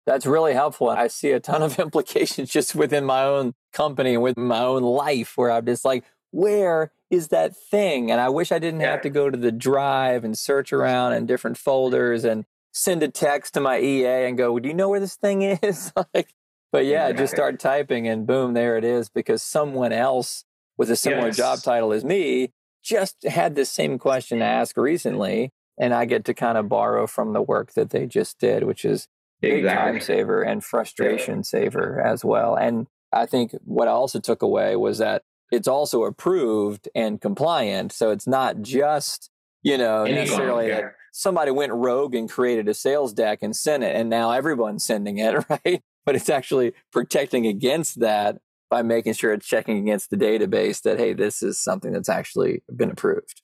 That's 0.07 0.25
really 0.25 0.55
helpful. 0.55 0.89
I 0.89 1.09
see 1.09 1.31
a 1.31 1.41
ton 1.41 1.63
of 1.63 1.79
implications 1.87 2.51
just 2.51 2.75
within 2.75 3.05
my 3.05 3.23
own 3.23 3.55
company 3.73 4.15
and 4.15 4.23
with 4.23 4.39
my 4.39 4.61
own 4.61 4.83
life 4.83 5.37
where 5.37 5.51
I'm 5.51 5.67
just 5.67 5.85
like, 5.85 6.05
where 6.31 6.91
is 7.11 7.29
that 7.29 7.55
thing? 7.55 8.11
And 8.11 8.19
I 8.19 8.31
wish 8.31 8.51
I 8.51 8.59
didn't 8.59 8.81
have 8.81 9.03
to 9.03 9.11
go 9.11 9.29
to 9.29 9.37
the 9.37 9.53
drive 9.53 10.25
and 10.25 10.37
search 10.37 10.73
around 10.73 11.13
in 11.13 11.27
different 11.27 11.59
folders 11.59 12.25
and 12.25 12.47
send 12.73 13.03
a 13.03 13.09
text 13.09 13.55
to 13.55 13.61
my 13.61 13.79
EA 13.79 14.27
and 14.27 14.39
go, 14.39 14.59
do 14.59 14.69
you 14.69 14.75
know 14.75 14.89
where 14.89 15.01
this 15.01 15.17
thing 15.17 15.43
is? 15.63 15.93
like, 16.15 16.35
but 16.73 16.87
yeah, 16.87 17.13
just 17.13 17.35
start 17.35 17.61
typing 17.61 18.09
and 18.09 18.27
boom, 18.27 18.55
there 18.55 18.79
it 18.79 18.85
is 18.85 19.11
because 19.11 19.43
someone 19.43 19.93
else 19.93 20.45
with 20.79 20.91
a 20.91 20.97
similar 20.97 21.29
yes. 21.29 21.37
job 21.37 21.63
title 21.63 21.93
as 21.93 22.05
me 22.05 22.51
just 22.85 23.23
had 23.25 23.55
this 23.55 23.71
same 23.71 23.99
question 23.99 24.39
to 24.39 24.45
ask 24.45 24.77
recently 24.77 25.51
and 25.79 25.93
I 25.93 26.05
get 26.05 26.25
to 26.27 26.35
kind 26.35 26.57
of 26.57 26.69
borrow 26.69 27.07
from 27.07 27.33
the 27.33 27.43
work 27.43 27.73
that 27.75 27.91
they 27.91 28.07
just 28.07 28.39
did, 28.39 28.65
which 28.65 28.85
is 28.85 29.09
big 29.41 29.65
exactly. 29.65 29.93
time 29.93 30.01
saver 30.01 30.43
and 30.43 30.63
frustration 30.63 31.39
yeah. 31.39 31.43
saver 31.43 32.01
as 32.01 32.25
well. 32.25 32.55
And 32.55 32.87
I 33.13 33.27
think 33.27 33.53
what 33.65 33.89
I 33.89 33.93
also 33.93 34.21
took 34.21 34.43
away 34.43 34.77
was 34.77 34.99
that 34.99 35.23
it's 35.51 35.69
also 35.69 36.05
approved 36.05 36.89
and 36.95 37.21
compliant. 37.21 37.93
So 37.93 38.11
it's 38.11 38.27
not 38.27 38.63
just, 38.63 39.31
you 39.63 39.79
know, 39.79 40.05
necessarily 40.05 40.69
that 40.69 40.95
somebody 41.13 41.51
went 41.51 41.73
rogue 41.73 42.15
and 42.15 42.31
created 42.31 42.69
a 42.69 42.75
sales 42.75 43.13
deck 43.13 43.41
and 43.43 43.55
sent 43.55 43.85
it, 43.85 43.95
and 43.95 44.09
now 44.11 44.33
everyone's 44.33 44.85
sending 44.85 45.19
it, 45.19 45.45
right? 45.49 45.83
But 46.05 46.17
it's 46.17 46.29
actually 46.29 46.75
protecting 46.93 47.47
against 47.47 48.01
that 48.01 48.39
by 48.75 48.83
making 48.83 49.13
sure 49.13 49.33
it's 49.33 49.47
checking 49.47 49.79
against 49.79 50.11
the 50.11 50.17
database 50.17 50.83
that, 50.83 50.99
hey, 50.99 51.13
this 51.13 51.45
is 51.49 51.57
something 51.69 51.93
that's 51.93 52.09
actually 52.09 52.55
been 52.75 52.91
approved. 52.91 53.41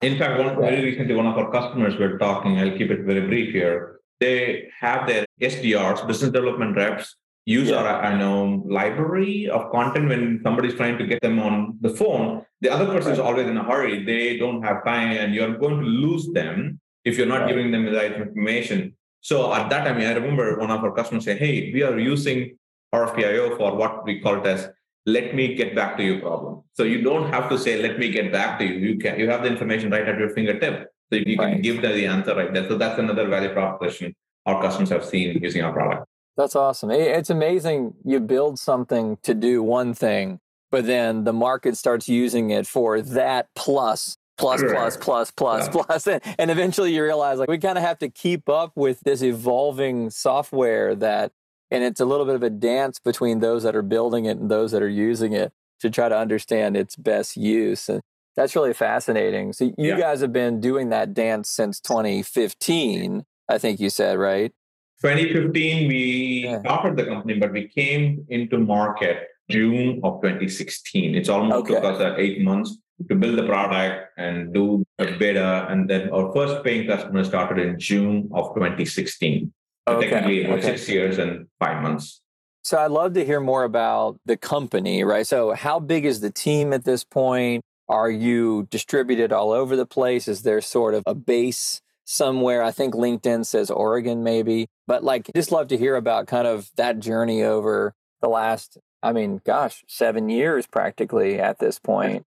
In 0.00 0.18
fact, 0.18 0.40
one, 0.42 0.56
very 0.60 0.82
recently, 0.88 1.14
one 1.14 1.28
of 1.28 1.38
our 1.38 1.52
customers 1.52 1.94
were 1.96 2.18
talking, 2.18 2.58
I'll 2.58 2.76
keep 2.76 2.90
it 2.90 3.02
very 3.10 3.24
brief 3.30 3.52
here. 3.52 4.00
They 4.18 4.68
have 4.80 5.06
their 5.06 5.24
SDRs, 5.40 6.04
business 6.08 6.32
development 6.32 6.74
reps, 6.76 7.14
use 7.46 7.68
yeah. 7.68 7.76
our 7.76 8.02
I 8.08 8.18
know 8.18 8.64
library 8.66 9.48
of 9.48 9.70
content 9.70 10.08
when 10.08 10.40
somebody's 10.42 10.74
trying 10.74 10.98
to 10.98 11.06
get 11.06 11.22
them 11.22 11.38
on 11.38 11.78
the 11.80 11.90
phone. 11.90 12.44
The 12.60 12.72
other 12.74 12.86
person 12.86 13.10
right. 13.10 13.18
is 13.18 13.20
always 13.20 13.46
in 13.46 13.56
a 13.56 13.62
hurry. 13.62 14.04
They 14.04 14.36
don't 14.36 14.62
have 14.62 14.84
time, 14.84 15.12
and 15.12 15.32
you're 15.32 15.56
going 15.58 15.78
to 15.78 15.86
lose 15.86 16.26
them 16.32 16.80
if 17.04 17.16
you're 17.16 17.32
not 17.34 17.42
right. 17.42 17.50
giving 17.50 17.70
them 17.70 17.84
the 17.86 17.92
right 17.92 18.12
information. 18.12 18.96
So 19.20 19.54
at 19.54 19.70
that 19.70 19.84
time, 19.84 19.98
I 19.98 20.12
remember 20.12 20.58
one 20.58 20.72
of 20.72 20.82
our 20.82 20.92
customers 20.92 21.24
say, 21.24 21.36
"Hey, 21.44 21.72
we 21.72 21.84
are 21.84 21.96
using 21.98 22.58
RFPIO 22.94 23.56
for 23.56 23.74
what 23.74 24.04
we 24.04 24.20
call 24.20 24.40
it 24.40 24.46
as 24.46 24.68
let 25.06 25.34
me 25.34 25.54
get 25.54 25.74
back 25.74 25.96
to 25.96 26.04
you 26.04 26.20
problem. 26.20 26.62
So 26.74 26.84
you 26.84 27.02
don't 27.02 27.30
have 27.32 27.48
to 27.48 27.58
say, 27.58 27.82
let 27.82 27.98
me 27.98 28.10
get 28.10 28.30
back 28.30 28.58
to 28.58 28.64
you. 28.64 28.74
You 28.74 28.98
can 28.98 29.18
you 29.18 29.28
have 29.28 29.42
the 29.42 29.48
information 29.48 29.90
right 29.90 30.06
at 30.06 30.18
your 30.18 30.30
fingertip. 30.30 30.88
So 31.12 31.18
you 31.18 31.36
can 31.36 31.52
right. 31.52 31.62
give 31.62 31.82
them 31.82 31.92
the 31.92 32.06
answer 32.06 32.34
right 32.34 32.52
there. 32.52 32.68
So 32.68 32.78
that's 32.78 32.98
another 32.98 33.28
value 33.28 33.52
proposition 33.52 34.14
our 34.46 34.60
customers 34.60 34.90
have 34.90 35.04
seen 35.04 35.38
using 35.42 35.62
our 35.62 35.72
product. 35.72 36.06
That's 36.36 36.56
awesome. 36.56 36.90
It's 36.90 37.30
amazing 37.30 37.94
you 38.04 38.18
build 38.20 38.58
something 38.58 39.18
to 39.22 39.34
do 39.34 39.62
one 39.62 39.92
thing, 39.92 40.40
but 40.70 40.86
then 40.86 41.24
the 41.24 41.32
market 41.32 41.76
starts 41.76 42.08
using 42.08 42.50
it 42.50 42.66
for 42.66 43.02
that 43.02 43.48
plus 43.54 44.16
plus 44.38 44.62
plus 44.62 44.96
plus 44.96 45.30
plus 45.30 45.66
yeah. 45.66 45.70
plus 45.70 46.06
and, 46.08 46.22
and 46.38 46.50
eventually 46.50 46.94
you 46.94 47.04
realize 47.04 47.38
like 47.38 47.50
we 47.50 47.58
kind 47.58 47.76
of 47.76 47.84
have 47.84 47.98
to 47.98 48.08
keep 48.08 48.48
up 48.48 48.72
with 48.74 48.98
this 49.00 49.22
evolving 49.22 50.08
software 50.08 50.94
that 50.94 51.32
and 51.72 51.82
it's 51.82 52.00
a 52.00 52.04
little 52.04 52.26
bit 52.26 52.34
of 52.34 52.42
a 52.42 52.50
dance 52.50 52.98
between 52.98 53.40
those 53.40 53.62
that 53.62 53.74
are 53.74 53.82
building 53.82 54.26
it 54.26 54.36
and 54.36 54.50
those 54.50 54.72
that 54.72 54.82
are 54.82 54.88
using 54.88 55.32
it 55.32 55.52
to 55.80 55.90
try 55.90 56.08
to 56.08 56.16
understand 56.16 56.76
its 56.76 56.94
best 56.94 57.36
use 57.36 57.88
and 57.88 58.02
that's 58.36 58.54
really 58.54 58.74
fascinating 58.74 59.52
so 59.52 59.64
you 59.64 59.74
yeah. 59.78 59.98
guys 59.98 60.20
have 60.20 60.32
been 60.32 60.60
doing 60.60 60.90
that 60.90 61.14
dance 61.14 61.48
since 61.48 61.80
2015 61.80 63.24
i 63.48 63.58
think 63.58 63.80
you 63.80 63.90
said 63.90 64.18
right 64.18 64.52
2015 65.00 65.88
we 65.88 66.42
yeah. 66.44 66.60
started 66.60 66.96
the 66.96 67.04
company 67.04 67.34
but 67.38 67.50
we 67.52 67.66
came 67.68 68.24
into 68.28 68.58
market 68.58 69.28
june 69.50 70.00
of 70.04 70.20
2016 70.22 71.14
it's 71.14 71.28
almost 71.28 71.56
okay. 71.64 71.74
took 71.74 71.84
us 71.84 72.00
uh, 72.00 72.14
eight 72.16 72.42
months 72.42 72.78
to 73.08 73.16
build 73.16 73.36
the 73.36 73.46
product 73.46 74.10
and 74.16 74.54
do 74.54 74.84
a 75.00 75.06
beta 75.18 75.66
and 75.68 75.90
then 75.90 76.08
our 76.10 76.32
first 76.32 76.62
paying 76.62 76.86
customer 76.86 77.24
started 77.24 77.66
in 77.66 77.78
june 77.78 78.30
of 78.32 78.54
2016 78.54 79.52
Okay. 79.88 80.10
Technically, 80.10 80.46
okay. 80.46 80.62
six 80.62 80.88
years 80.88 81.18
and 81.18 81.46
five 81.58 81.82
months. 81.82 82.20
So 82.64 82.78
I'd 82.78 82.92
love 82.92 83.14
to 83.14 83.24
hear 83.24 83.40
more 83.40 83.64
about 83.64 84.18
the 84.24 84.36
company, 84.36 85.02
right? 85.02 85.26
So 85.26 85.52
how 85.52 85.80
big 85.80 86.04
is 86.04 86.20
the 86.20 86.30
team 86.30 86.72
at 86.72 86.84
this 86.84 87.02
point? 87.02 87.62
Are 87.88 88.10
you 88.10 88.68
distributed 88.70 89.32
all 89.32 89.50
over 89.50 89.74
the 89.74 89.86
place? 89.86 90.28
Is 90.28 90.42
there 90.42 90.60
sort 90.60 90.94
of 90.94 91.02
a 91.06 91.14
base 91.14 91.80
somewhere? 92.04 92.62
I 92.62 92.70
think 92.70 92.94
LinkedIn 92.94 93.44
says 93.44 93.70
Oregon, 93.70 94.22
maybe. 94.22 94.68
But 94.86 95.02
like, 95.02 95.30
just 95.34 95.50
love 95.50 95.68
to 95.68 95.76
hear 95.76 95.96
about 95.96 96.28
kind 96.28 96.46
of 96.46 96.70
that 96.76 97.00
journey 97.00 97.42
over 97.42 97.92
the 98.20 98.28
last, 98.28 98.78
I 99.02 99.12
mean, 99.12 99.40
gosh, 99.44 99.82
seven 99.88 100.28
years 100.28 100.68
practically 100.68 101.40
at 101.40 101.58
this 101.58 101.80
point. 101.80 102.24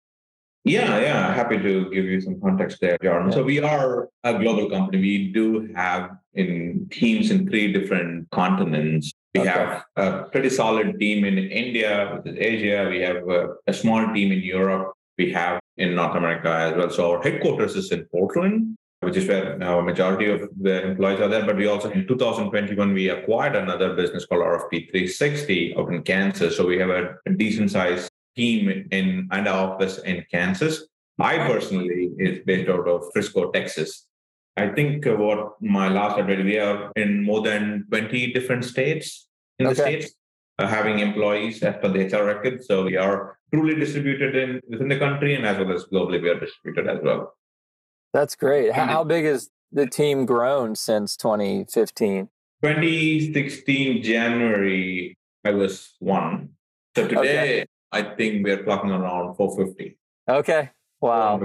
Yeah, 0.65 0.99
yeah. 0.99 1.33
Happy 1.33 1.57
to 1.57 1.89
give 1.89 2.05
you 2.05 2.19
some 2.19 2.39
context 2.41 2.79
there, 2.81 2.97
Jordan. 3.01 3.29
Yeah. 3.29 3.35
So 3.35 3.43
we 3.43 3.59
are 3.59 4.09
a 4.23 4.37
global 4.37 4.69
company. 4.69 5.01
We 5.01 5.31
do 5.31 5.69
have 5.75 6.11
in 6.33 6.87
teams 6.91 7.31
in 7.31 7.47
three 7.47 7.71
different 7.71 8.29
continents. 8.31 9.13
We 9.33 9.41
okay. 9.41 9.49
have 9.49 9.85
a 9.95 10.23
pretty 10.31 10.49
solid 10.49 10.99
team 10.99 11.23
in 11.23 11.37
India, 11.37 12.19
which 12.23 12.33
is 12.33 12.39
Asia. 12.39 12.87
We 12.89 12.99
have 13.01 13.27
a, 13.29 13.55
a, 13.67 13.73
small 13.73 14.13
team 14.13 14.31
in 14.31 14.39
Europe. 14.39 14.93
We 15.17 15.31
have 15.31 15.59
in 15.77 15.95
North 15.95 16.15
America 16.15 16.49
as 16.49 16.75
well. 16.75 16.89
So 16.89 17.11
our 17.11 17.21
headquarters 17.21 17.75
is 17.75 17.91
in 17.91 18.05
Portland, 18.05 18.75
which 19.01 19.17
is 19.17 19.27
where 19.27 19.61
our 19.63 19.81
majority 19.81 20.29
of 20.29 20.49
the 20.59 20.87
employees 20.87 21.21
are 21.21 21.27
there. 21.27 21.45
But 21.45 21.57
we 21.57 21.67
also 21.67 21.89
in 21.91 22.07
2021 22.07 22.93
we 22.93 23.09
acquired 23.09 23.55
another 23.55 23.93
business 23.93 24.25
called 24.25 24.41
RFP 24.41 24.89
360 24.91 25.75
out 25.77 25.93
in 25.93 26.01
Kansas. 26.03 26.57
So 26.57 26.65
we 26.65 26.79
have 26.79 26.89
a, 26.89 27.15
a 27.25 27.33
decent 27.33 27.71
sized 27.71 28.08
team 28.39 28.87
in 28.91 29.27
and 29.31 29.47
office 29.47 29.97
in 30.11 30.25
Kansas. 30.31 30.75
I 31.19 31.37
personally 31.51 32.11
is 32.17 32.39
based 32.45 32.69
out 32.69 32.87
of 32.87 33.03
Frisco, 33.11 33.51
Texas. 33.51 34.07
I 34.55 34.69
think 34.69 35.05
what 35.05 35.61
my 35.61 35.87
last 35.89 36.17
update, 36.17 36.43
we 36.43 36.57
are 36.57 36.91
in 36.95 37.23
more 37.23 37.41
than 37.41 37.85
20 37.89 38.33
different 38.33 38.63
states 38.65 39.27
in 39.59 39.67
okay. 39.67 39.73
the 39.73 39.81
states, 39.81 40.15
uh, 40.59 40.67
having 40.67 40.99
employees 40.99 41.61
as 41.63 41.75
per 41.81 41.89
the 41.89 42.05
HR 42.05 42.25
record. 42.25 42.63
So 42.63 42.83
we 42.83 42.95
are 42.97 43.37
truly 43.53 43.75
distributed 43.75 44.35
in 44.35 44.61
within 44.69 44.87
the 44.87 44.99
country 44.99 45.35
and 45.35 45.45
as 45.45 45.57
well 45.57 45.71
as 45.73 45.85
globally, 45.91 46.21
we 46.21 46.29
are 46.29 46.39
distributed 46.39 46.87
as 46.89 46.99
well. 47.03 47.33
That's 48.13 48.35
great. 48.35 48.71
How, 48.71 48.85
how 48.85 49.03
big 49.03 49.25
has 49.25 49.49
the 49.71 49.87
team 49.87 50.25
grown 50.25 50.75
since 50.75 51.15
2015? 51.17 52.29
2016 52.63 54.03
January, 54.03 55.17
I 55.45 55.51
was 55.51 55.95
one. 55.99 56.49
So 56.95 57.07
today 57.07 57.61
okay. 57.61 57.65
I 57.91 58.03
think 58.03 58.45
we're 58.45 58.63
clocking 58.63 58.89
around 58.89 59.35
450. 59.35 59.97
Okay. 60.29 60.69
Wow. 61.01 61.39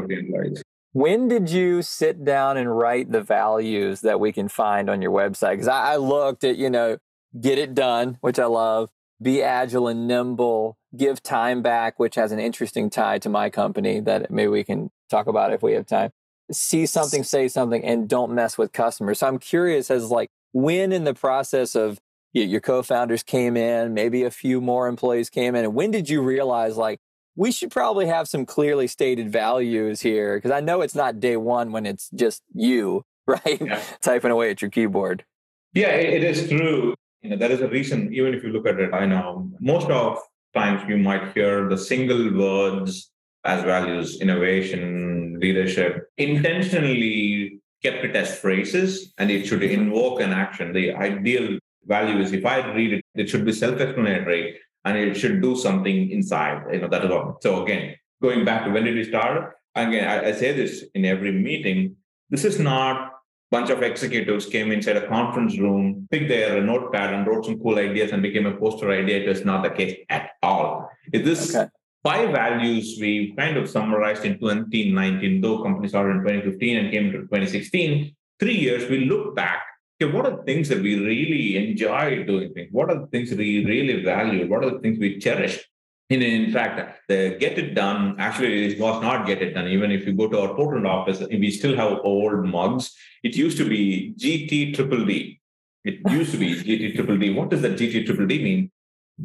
When 0.92 1.26
did 1.26 1.50
you 1.50 1.82
sit 1.82 2.24
down 2.24 2.56
and 2.56 2.76
write 2.76 3.10
the 3.10 3.22
values 3.22 4.02
that 4.02 4.20
we 4.20 4.30
can 4.32 4.48
find 4.48 4.88
on 4.88 5.02
your 5.02 5.10
website? 5.10 5.52
Because 5.52 5.68
I, 5.68 5.94
I 5.94 5.96
looked 5.96 6.44
at, 6.44 6.56
you 6.56 6.70
know, 6.70 6.98
get 7.40 7.58
it 7.58 7.74
done, 7.74 8.18
which 8.20 8.38
I 8.38 8.44
love, 8.44 8.90
be 9.20 9.42
agile 9.42 9.88
and 9.88 10.06
nimble, 10.06 10.76
give 10.96 11.22
time 11.22 11.62
back, 11.62 11.98
which 11.98 12.14
has 12.14 12.30
an 12.30 12.38
interesting 12.38 12.90
tie 12.90 13.18
to 13.18 13.28
my 13.28 13.50
company 13.50 14.00
that 14.00 14.30
maybe 14.30 14.48
we 14.48 14.64
can 14.64 14.90
talk 15.10 15.26
about 15.26 15.52
if 15.52 15.62
we 15.62 15.72
have 15.72 15.86
time. 15.86 16.10
See 16.52 16.86
something, 16.86 17.24
say 17.24 17.48
something, 17.48 17.84
and 17.84 18.08
don't 18.08 18.32
mess 18.32 18.58
with 18.58 18.72
customers. 18.72 19.20
So 19.20 19.26
I'm 19.26 19.38
curious 19.38 19.90
as 19.90 20.10
like 20.10 20.28
when 20.52 20.92
in 20.92 21.04
the 21.04 21.14
process 21.14 21.74
of 21.74 21.98
your 22.42 22.60
co-founders 22.60 23.22
came 23.22 23.56
in, 23.56 23.94
maybe 23.94 24.24
a 24.24 24.30
few 24.30 24.60
more 24.60 24.88
employees 24.88 25.30
came 25.30 25.54
in. 25.54 25.64
And 25.64 25.74
when 25.74 25.90
did 25.90 26.08
you 26.08 26.20
realize 26.20 26.76
like 26.76 27.00
we 27.36 27.52
should 27.52 27.70
probably 27.70 28.06
have 28.06 28.28
some 28.28 28.44
clearly 28.44 28.86
stated 28.86 29.30
values 29.30 30.00
here? 30.00 30.36
Because 30.36 30.50
I 30.50 30.60
know 30.60 30.80
it's 30.80 30.94
not 30.94 31.20
day 31.20 31.36
one 31.36 31.72
when 31.72 31.86
it's 31.86 32.10
just 32.14 32.42
you, 32.52 33.04
right? 33.26 33.60
Yeah. 33.60 33.80
Typing 34.02 34.30
away 34.30 34.50
at 34.50 34.60
your 34.60 34.70
keyboard. 34.70 35.24
Yeah, 35.72 35.88
it 35.88 36.22
is 36.22 36.48
true. 36.48 36.94
You 37.22 37.30
know, 37.30 37.36
there 37.36 37.50
is 37.50 37.60
a 37.60 37.68
reason, 37.68 38.12
even 38.12 38.34
if 38.34 38.44
you 38.44 38.50
look 38.50 38.66
at 38.66 38.78
it, 38.78 38.92
I 38.92 39.06
know 39.06 39.50
most 39.60 39.88
of 39.88 40.18
times 40.54 40.82
you 40.88 40.98
might 40.98 41.32
hear 41.32 41.68
the 41.68 41.78
single 41.78 42.32
words 42.36 43.10
as 43.44 43.62
values, 43.64 44.20
innovation, 44.20 45.38
leadership, 45.40 46.08
intentionally 46.16 47.60
kept 47.82 48.04
it 48.04 48.16
as 48.16 48.38
phrases 48.38 49.12
and 49.18 49.30
it 49.30 49.46
should 49.46 49.60
mm-hmm. 49.60 49.82
invoke 49.82 50.20
an 50.20 50.32
action. 50.32 50.72
The 50.72 50.92
ideal 50.92 51.58
value 51.86 52.20
is 52.20 52.32
if 52.32 52.44
I 52.44 52.72
read 52.72 52.94
it, 52.94 53.04
it 53.14 53.28
should 53.28 53.44
be 53.44 53.52
self-explanatory 53.52 54.58
and 54.84 54.98
it 54.98 55.14
should 55.14 55.40
do 55.40 55.56
something 55.56 56.10
inside. 56.10 56.64
You 56.72 56.80
know, 56.80 56.88
that 56.88 57.04
is 57.04 57.10
all. 57.10 57.38
So 57.42 57.62
again, 57.62 57.96
going 58.22 58.44
back 58.44 58.64
to 58.64 58.70
when 58.70 58.84
did 58.84 58.94
we 58.94 59.04
start? 59.04 59.54
Again, 59.74 60.08
I, 60.08 60.28
I 60.28 60.32
say 60.32 60.52
this 60.52 60.84
in 60.94 61.04
every 61.04 61.32
meeting. 61.32 61.96
This 62.30 62.44
is 62.44 62.58
not 62.58 62.96
a 62.96 63.10
bunch 63.50 63.70
of 63.70 63.82
executives 63.82 64.46
came 64.46 64.70
inside 64.70 64.96
a 64.96 65.08
conference 65.08 65.58
room, 65.58 66.06
picked 66.10 66.28
their 66.28 66.62
notepad 66.62 67.12
and 67.12 67.26
wrote 67.26 67.44
some 67.44 67.58
cool 67.58 67.78
ideas 67.78 68.12
and 68.12 68.22
became 68.22 68.46
a 68.46 68.56
poster 68.56 68.90
idea. 68.90 69.18
It 69.18 69.28
is 69.28 69.44
not 69.44 69.62
the 69.62 69.70
case 69.70 69.98
at 70.08 70.30
all. 70.42 70.88
It 71.12 71.26
is 71.26 71.54
okay. 71.54 71.68
five 72.02 72.30
values 72.30 72.98
we 73.00 73.34
kind 73.36 73.56
of 73.56 73.68
summarized 73.68 74.24
in 74.24 74.38
2019, 74.38 75.40
though 75.40 75.62
companies 75.62 75.90
started 75.90 76.16
in 76.16 76.22
2015 76.22 76.76
and 76.76 76.90
came 76.90 77.12
to 77.12 77.18
2016. 77.22 78.14
Three 78.40 78.56
years, 78.56 78.90
we 78.90 79.06
look 79.06 79.34
back 79.34 79.62
okay, 80.00 80.12
what 80.12 80.26
are 80.26 80.36
the 80.36 80.42
things 80.42 80.68
that 80.68 80.80
we 80.80 80.98
really 80.98 81.56
enjoy 81.56 82.24
doing 82.24 82.52
things? 82.52 82.68
What 82.72 82.90
are 82.90 83.00
the 83.00 83.06
things 83.06 83.30
we 83.32 83.64
really 83.64 84.02
value? 84.02 84.48
What 84.48 84.64
are 84.64 84.70
the 84.70 84.80
things 84.80 84.98
we 84.98 85.18
cherish? 85.18 85.64
In, 86.10 86.20
in 86.22 86.52
fact, 86.52 87.00
the 87.08 87.36
get 87.40 87.58
it 87.58 87.74
done 87.74 88.16
actually 88.18 88.74
it 88.74 88.80
was 88.80 89.02
not 89.02 89.26
get 89.26 89.40
it 89.40 89.54
done. 89.54 89.68
Even 89.68 89.90
if 89.90 90.06
you 90.06 90.12
go 90.12 90.28
to 90.28 90.40
our 90.40 90.54
Portland 90.54 90.86
office, 90.86 91.20
we 91.30 91.50
still 91.50 91.76
have 91.76 92.00
old 92.04 92.44
mugs. 92.44 92.94
It 93.22 93.36
used 93.36 93.56
to 93.58 93.68
be 93.68 94.14
GT 94.18 94.74
triple 94.74 95.04
D. 95.04 95.40
It 95.84 96.00
used 96.10 96.32
to 96.32 96.38
be 96.38 96.54
GT 96.54 96.94
triple 96.94 97.16
D. 97.16 97.32
What 97.32 97.48
does 97.48 97.62
the 97.62 97.70
GT 97.70 98.04
triple 98.04 98.26
D 98.26 98.42
mean? 98.42 98.70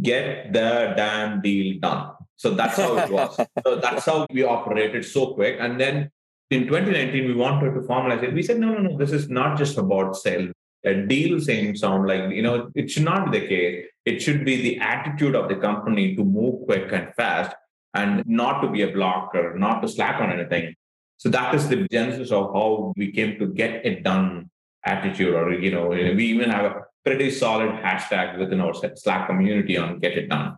Get 0.02 0.54
the 0.54 0.94
damn 0.96 1.42
deal 1.42 1.80
done. 1.80 2.14
So 2.38 2.52
that's 2.52 2.78
how 2.78 2.98
it 2.98 3.12
was. 3.12 3.36
so 3.66 3.76
that's 3.76 4.06
how 4.06 4.26
we 4.32 4.44
operated 4.44 5.04
so 5.04 5.34
quick. 5.34 5.58
And 5.60 5.80
then 5.80 6.10
in 6.50 6.64
2019, 6.68 7.28
we 7.28 7.36
wanted 7.36 7.74
to 7.74 7.82
formalize 7.82 8.24
it. 8.24 8.34
We 8.34 8.42
said, 8.42 8.60
no, 8.60 8.74
no, 8.74 8.80
no, 8.80 8.98
this 8.98 9.12
is 9.12 9.30
not 9.30 9.58
just 9.58 9.78
about 9.78 10.16
sales. 10.16 10.52
A 10.86 10.94
deal 10.94 11.40
same 11.42 11.76
sound 11.76 12.08
like, 12.08 12.32
you 12.32 12.42
know, 12.42 12.72
it 12.76 12.90
should 12.90 13.04
not 13.04 13.32
be 13.32 13.40
the 13.40 13.48
case. 13.48 13.86
It 14.06 14.22
should 14.22 14.46
be 14.46 14.62
the 14.62 14.80
attitude 14.80 15.36
of 15.36 15.50
the 15.50 15.56
company 15.56 16.16
to 16.16 16.24
move 16.24 16.66
quick 16.66 16.92
and 16.92 17.14
fast 17.16 17.56
and 17.94 18.24
not 18.26 18.62
to 18.62 18.70
be 18.70 18.84
a 18.84 18.92
blocker, 18.92 19.58
not 19.58 19.82
to 19.82 19.88
slack 19.88 20.22
on 20.22 20.32
anything. 20.32 20.76
So 21.18 21.30
that 21.30 21.54
is 21.54 21.68
the 21.68 21.88
genesis 21.92 22.32
of 22.32 22.54
how 22.54 22.94
we 22.96 23.12
came 23.12 23.38
to 23.40 23.48
get 23.48 23.86
it 23.86 24.04
done 24.04 24.50
attitude, 24.86 25.34
or 25.34 25.52
you 25.54 25.72
know, 25.72 25.88
we 25.88 26.26
even 26.26 26.50
have 26.50 26.66
a 26.66 26.82
pretty 27.04 27.32
solid 27.32 27.72
hashtag 27.72 28.38
within 28.40 28.62
our 28.62 28.74
Slack 28.74 29.28
community 29.28 29.78
on 29.78 30.00
get 30.00 30.18
it 30.18 30.30
done. 30.30 30.58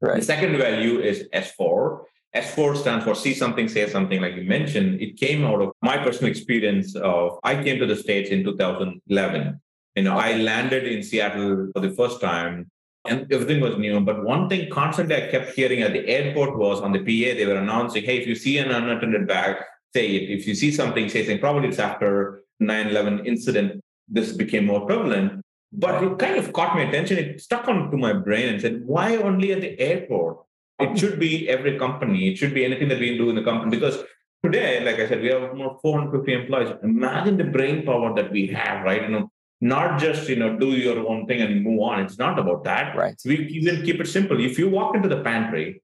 Right. 0.00 0.20
The 0.20 0.22
second 0.22 0.58
value 0.58 1.00
is 1.00 1.28
S4. 1.32 2.02
S4 2.34 2.76
stands 2.76 3.04
for 3.04 3.14
see 3.14 3.34
something, 3.34 3.68
say 3.68 3.88
something, 3.88 4.20
like 4.20 4.34
you 4.34 4.42
mentioned. 4.42 5.00
It 5.00 5.16
came 5.16 5.44
out 5.44 5.62
of 5.62 5.72
my 5.82 5.96
personal 5.96 6.30
experience 6.30 6.94
of 6.96 7.38
I 7.42 7.62
came 7.62 7.78
to 7.78 7.86
the 7.86 7.96
States 7.96 8.30
in 8.30 8.44
2011. 8.44 9.60
You 9.94 10.02
know, 10.02 10.16
I 10.16 10.36
landed 10.36 10.86
in 10.86 11.02
Seattle 11.02 11.70
for 11.72 11.80
the 11.80 11.90
first 11.90 12.20
time 12.20 12.70
and 13.08 13.32
everything 13.32 13.60
was 13.60 13.76
new. 13.78 14.00
But 14.00 14.24
one 14.24 14.48
thing 14.48 14.68
constantly 14.70 15.16
I 15.16 15.30
kept 15.30 15.54
hearing 15.54 15.82
at 15.82 15.92
the 15.92 16.06
airport 16.06 16.58
was 16.58 16.80
on 16.80 16.92
the 16.92 16.98
PA, 16.98 17.36
they 17.36 17.46
were 17.46 17.56
announcing, 17.56 18.04
hey, 18.04 18.18
if 18.18 18.26
you 18.26 18.34
see 18.34 18.58
an 18.58 18.70
unattended 18.70 19.26
bag, 19.26 19.56
say 19.94 20.06
it. 20.16 20.30
If 20.30 20.46
you 20.46 20.54
see 20.54 20.70
something, 20.70 21.08
say 21.08 21.22
something. 21.22 21.38
Probably 21.38 21.68
it's 21.68 21.78
after 21.78 22.42
9-11 22.62 23.26
incident, 23.26 23.82
this 24.08 24.32
became 24.32 24.66
more 24.66 24.84
prevalent. 24.86 25.40
But 25.72 26.02
it 26.02 26.18
kind 26.18 26.36
of 26.36 26.52
caught 26.52 26.74
my 26.74 26.82
attention. 26.82 27.18
It 27.18 27.40
stuck 27.40 27.68
onto 27.68 27.96
my 27.96 28.12
brain 28.12 28.48
and 28.48 28.60
said, 28.60 28.84
why 28.84 29.16
only 29.16 29.52
at 29.52 29.60
the 29.60 29.78
airport? 29.80 30.38
It 30.78 30.98
should 30.98 31.18
be 31.18 31.48
every 31.48 31.78
company. 31.78 32.28
It 32.30 32.36
should 32.36 32.54
be 32.54 32.64
anything 32.64 32.88
that 32.88 33.00
we 33.00 33.16
do 33.16 33.30
in 33.30 33.36
the 33.36 33.42
company. 33.42 33.70
Because 33.70 34.02
today, 34.42 34.84
like 34.84 34.96
I 34.96 35.08
said, 35.08 35.22
we 35.22 35.28
have 35.28 35.54
more 35.54 35.78
450 35.80 36.32
employees. 36.32 36.74
Imagine 36.82 37.36
the 37.36 37.44
brain 37.44 37.84
power 37.84 38.14
that 38.14 38.30
we 38.30 38.46
have, 38.48 38.84
right? 38.84 39.02
You 39.02 39.08
know, 39.08 39.30
not 39.60 39.98
just 39.98 40.28
you 40.28 40.36
know 40.36 40.58
do 40.58 40.72
your 40.72 41.06
own 41.08 41.26
thing 41.26 41.40
and 41.40 41.62
move 41.62 41.80
on. 41.80 42.00
It's 42.00 42.18
not 42.18 42.38
about 42.38 42.64
that. 42.64 42.96
Right. 42.96 43.16
We 43.24 43.38
even 43.48 43.84
keep 43.84 44.00
it 44.00 44.08
simple. 44.08 44.38
If 44.44 44.58
you 44.58 44.68
walk 44.68 44.94
into 44.94 45.08
the 45.08 45.22
pantry 45.22 45.82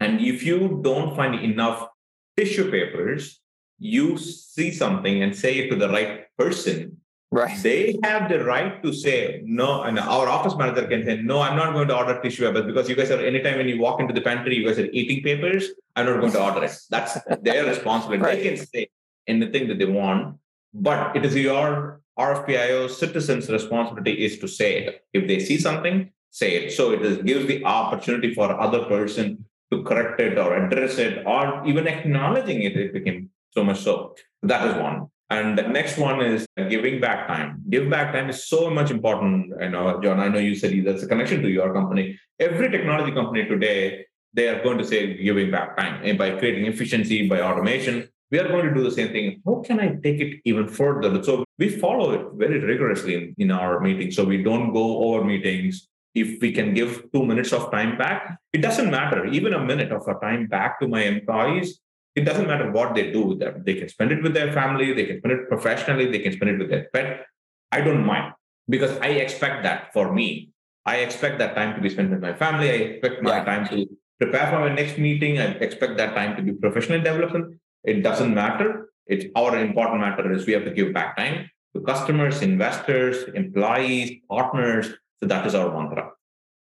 and 0.00 0.20
if 0.20 0.42
you 0.42 0.80
don't 0.82 1.16
find 1.16 1.34
enough 1.34 1.88
tissue 2.36 2.70
papers, 2.70 3.40
you 3.78 4.18
see 4.18 4.70
something 4.70 5.22
and 5.22 5.34
say 5.34 5.58
it 5.58 5.70
to 5.70 5.76
the 5.76 5.88
right 5.88 6.24
person. 6.36 6.98
Right. 7.32 7.60
They 7.60 7.98
have 8.04 8.30
the 8.30 8.44
right 8.44 8.82
to 8.84 8.92
say 8.92 9.42
no, 9.44 9.82
and 9.82 9.98
our 9.98 10.28
office 10.28 10.54
manager 10.56 10.86
can 10.86 11.04
say, 11.04 11.20
No, 11.22 11.40
I'm 11.40 11.56
not 11.56 11.72
going 11.72 11.88
to 11.88 11.96
order 11.96 12.20
tissue 12.22 12.46
papers 12.46 12.66
because 12.66 12.88
you 12.88 12.94
guys 12.94 13.10
are 13.10 13.20
anytime 13.20 13.58
when 13.58 13.68
you 13.68 13.80
walk 13.80 14.00
into 14.00 14.14
the 14.14 14.20
pantry, 14.20 14.56
you 14.56 14.66
guys 14.66 14.78
are 14.78 14.88
eating 14.92 15.24
papers. 15.24 15.70
I'm 15.96 16.06
not 16.06 16.20
going 16.20 16.32
to 16.32 16.42
order 16.42 16.64
it. 16.64 16.76
That's 16.88 17.18
their 17.42 17.66
responsibility. 17.74 18.22
Right. 18.22 18.36
They 18.42 18.56
can 18.56 18.66
say 18.66 18.88
anything 19.26 19.66
that 19.68 19.78
they 19.78 19.86
want, 19.86 20.36
but 20.72 21.16
it 21.16 21.24
is 21.24 21.34
your 21.34 22.00
RFPIO 22.18 22.88
citizens' 22.90 23.50
responsibility 23.50 24.24
is 24.24 24.38
to 24.38 24.46
say 24.46 24.84
it. 24.84 25.04
If 25.12 25.26
they 25.26 25.40
see 25.40 25.58
something, 25.58 26.10
say 26.30 26.54
it. 26.56 26.72
So 26.72 26.92
it 26.92 27.02
is, 27.02 27.18
gives 27.18 27.46
the 27.46 27.64
opportunity 27.64 28.34
for 28.34 28.58
other 28.60 28.84
person 28.84 29.44
to 29.72 29.82
correct 29.82 30.20
it 30.20 30.38
or 30.38 30.56
address 30.56 30.98
it 30.98 31.26
or 31.26 31.66
even 31.66 31.88
acknowledging 31.88 32.62
it. 32.62 32.76
It 32.76 32.92
became 32.92 33.30
so 33.50 33.64
much 33.64 33.80
so. 33.80 34.14
That 34.42 34.68
is 34.68 34.74
one. 34.80 35.08
And 35.28 35.58
the 35.58 35.62
next 35.62 35.98
one 35.98 36.20
is 36.20 36.46
giving 36.68 37.00
back 37.00 37.26
time. 37.26 37.62
Give 37.68 37.90
back 37.90 38.12
time 38.12 38.30
is 38.30 38.46
so 38.46 38.70
much 38.70 38.90
important. 38.90 39.52
You 39.60 39.70
know, 39.70 40.00
John, 40.02 40.20
I 40.20 40.28
know 40.28 40.38
you 40.38 40.54
said 40.54 40.72
that's 40.84 41.02
a 41.02 41.08
connection 41.08 41.42
to 41.42 41.48
your 41.48 41.72
company. 41.74 42.18
Every 42.38 42.70
technology 42.70 43.12
company 43.12 43.44
today, 43.44 44.06
they 44.34 44.48
are 44.48 44.62
going 44.62 44.78
to 44.78 44.84
say 44.84 45.20
giving 45.22 45.50
back 45.50 45.76
time 45.76 46.02
and 46.04 46.16
by 46.16 46.38
creating 46.38 46.66
efficiency, 46.66 47.28
by 47.28 47.40
automation. 47.40 48.08
We 48.30 48.38
are 48.38 48.48
going 48.48 48.66
to 48.66 48.74
do 48.74 48.82
the 48.84 48.90
same 48.90 49.08
thing. 49.08 49.42
How 49.44 49.62
can 49.66 49.80
I 49.80 49.96
take 50.02 50.20
it 50.20 50.40
even 50.44 50.68
further? 50.68 51.22
So 51.22 51.44
we 51.58 51.70
follow 51.70 52.10
it 52.12 52.26
very 52.34 52.60
rigorously 52.60 53.14
in, 53.14 53.34
in 53.38 53.50
our 53.50 53.80
meetings. 53.80 54.14
So 54.14 54.24
we 54.24 54.42
don't 54.42 54.72
go 54.72 55.04
over 55.04 55.24
meetings. 55.24 55.88
If 56.14 56.40
we 56.40 56.52
can 56.52 56.72
give 56.74 57.06
two 57.12 57.24
minutes 57.24 57.52
of 57.52 57.70
time 57.70 57.98
back, 57.98 58.38
it 58.52 58.62
doesn't 58.62 58.90
matter. 58.90 59.26
Even 59.26 59.54
a 59.54 59.64
minute 59.64 59.92
of 59.92 60.06
a 60.08 60.14
time 60.14 60.46
back 60.46 60.80
to 60.80 60.88
my 60.88 61.02
employees, 61.02 61.80
it 62.16 62.24
doesn't 62.24 62.46
matter 62.46 62.70
what 62.72 62.94
they 62.94 63.12
do 63.12 63.22
with 63.22 63.38
them. 63.38 63.62
They 63.64 63.74
can 63.74 63.88
spend 63.88 64.10
it 64.10 64.22
with 64.22 64.32
their 64.32 64.50
family, 64.52 64.92
they 64.94 65.04
can 65.04 65.18
spend 65.18 65.32
it 65.38 65.48
professionally, 65.48 66.10
they 66.10 66.20
can 66.20 66.32
spend 66.32 66.50
it 66.52 66.58
with 66.58 66.70
their 66.70 66.88
pet. 66.92 67.26
I 67.70 67.82
don't 67.82 68.04
mind 68.04 68.32
because 68.68 68.96
I 68.98 69.08
expect 69.08 69.62
that 69.64 69.92
for 69.92 70.12
me. 70.12 70.50
I 70.86 70.96
expect 70.96 71.38
that 71.40 71.54
time 71.54 71.74
to 71.74 71.80
be 71.80 71.90
spent 71.90 72.10
with 72.10 72.20
my 72.20 72.32
family. 72.32 72.70
I 72.70 72.74
expect 72.74 73.22
my 73.22 73.36
yeah. 73.36 73.44
time 73.44 73.68
to 73.68 73.86
prepare 74.18 74.50
for 74.50 74.60
my 74.60 74.72
next 74.74 74.98
meeting. 74.98 75.38
I 75.38 75.46
expect 75.68 75.98
that 75.98 76.14
time 76.14 76.36
to 76.36 76.42
be 76.42 76.52
professional 76.52 77.02
development. 77.02 77.60
It 77.84 78.02
doesn't 78.02 78.32
matter. 78.34 78.90
It's 79.06 79.26
our 79.36 79.58
important 79.58 80.00
matter 80.00 80.32
is 80.32 80.46
we 80.46 80.54
have 80.54 80.64
to 80.64 80.70
give 80.70 80.94
back 80.94 81.16
time 81.16 81.50
to 81.74 81.82
customers, 81.82 82.40
investors, 82.40 83.24
employees, 83.34 84.12
partners. 84.28 84.88
So 85.20 85.26
that 85.26 85.46
is 85.46 85.54
our 85.54 85.70
mantra. 85.70 86.12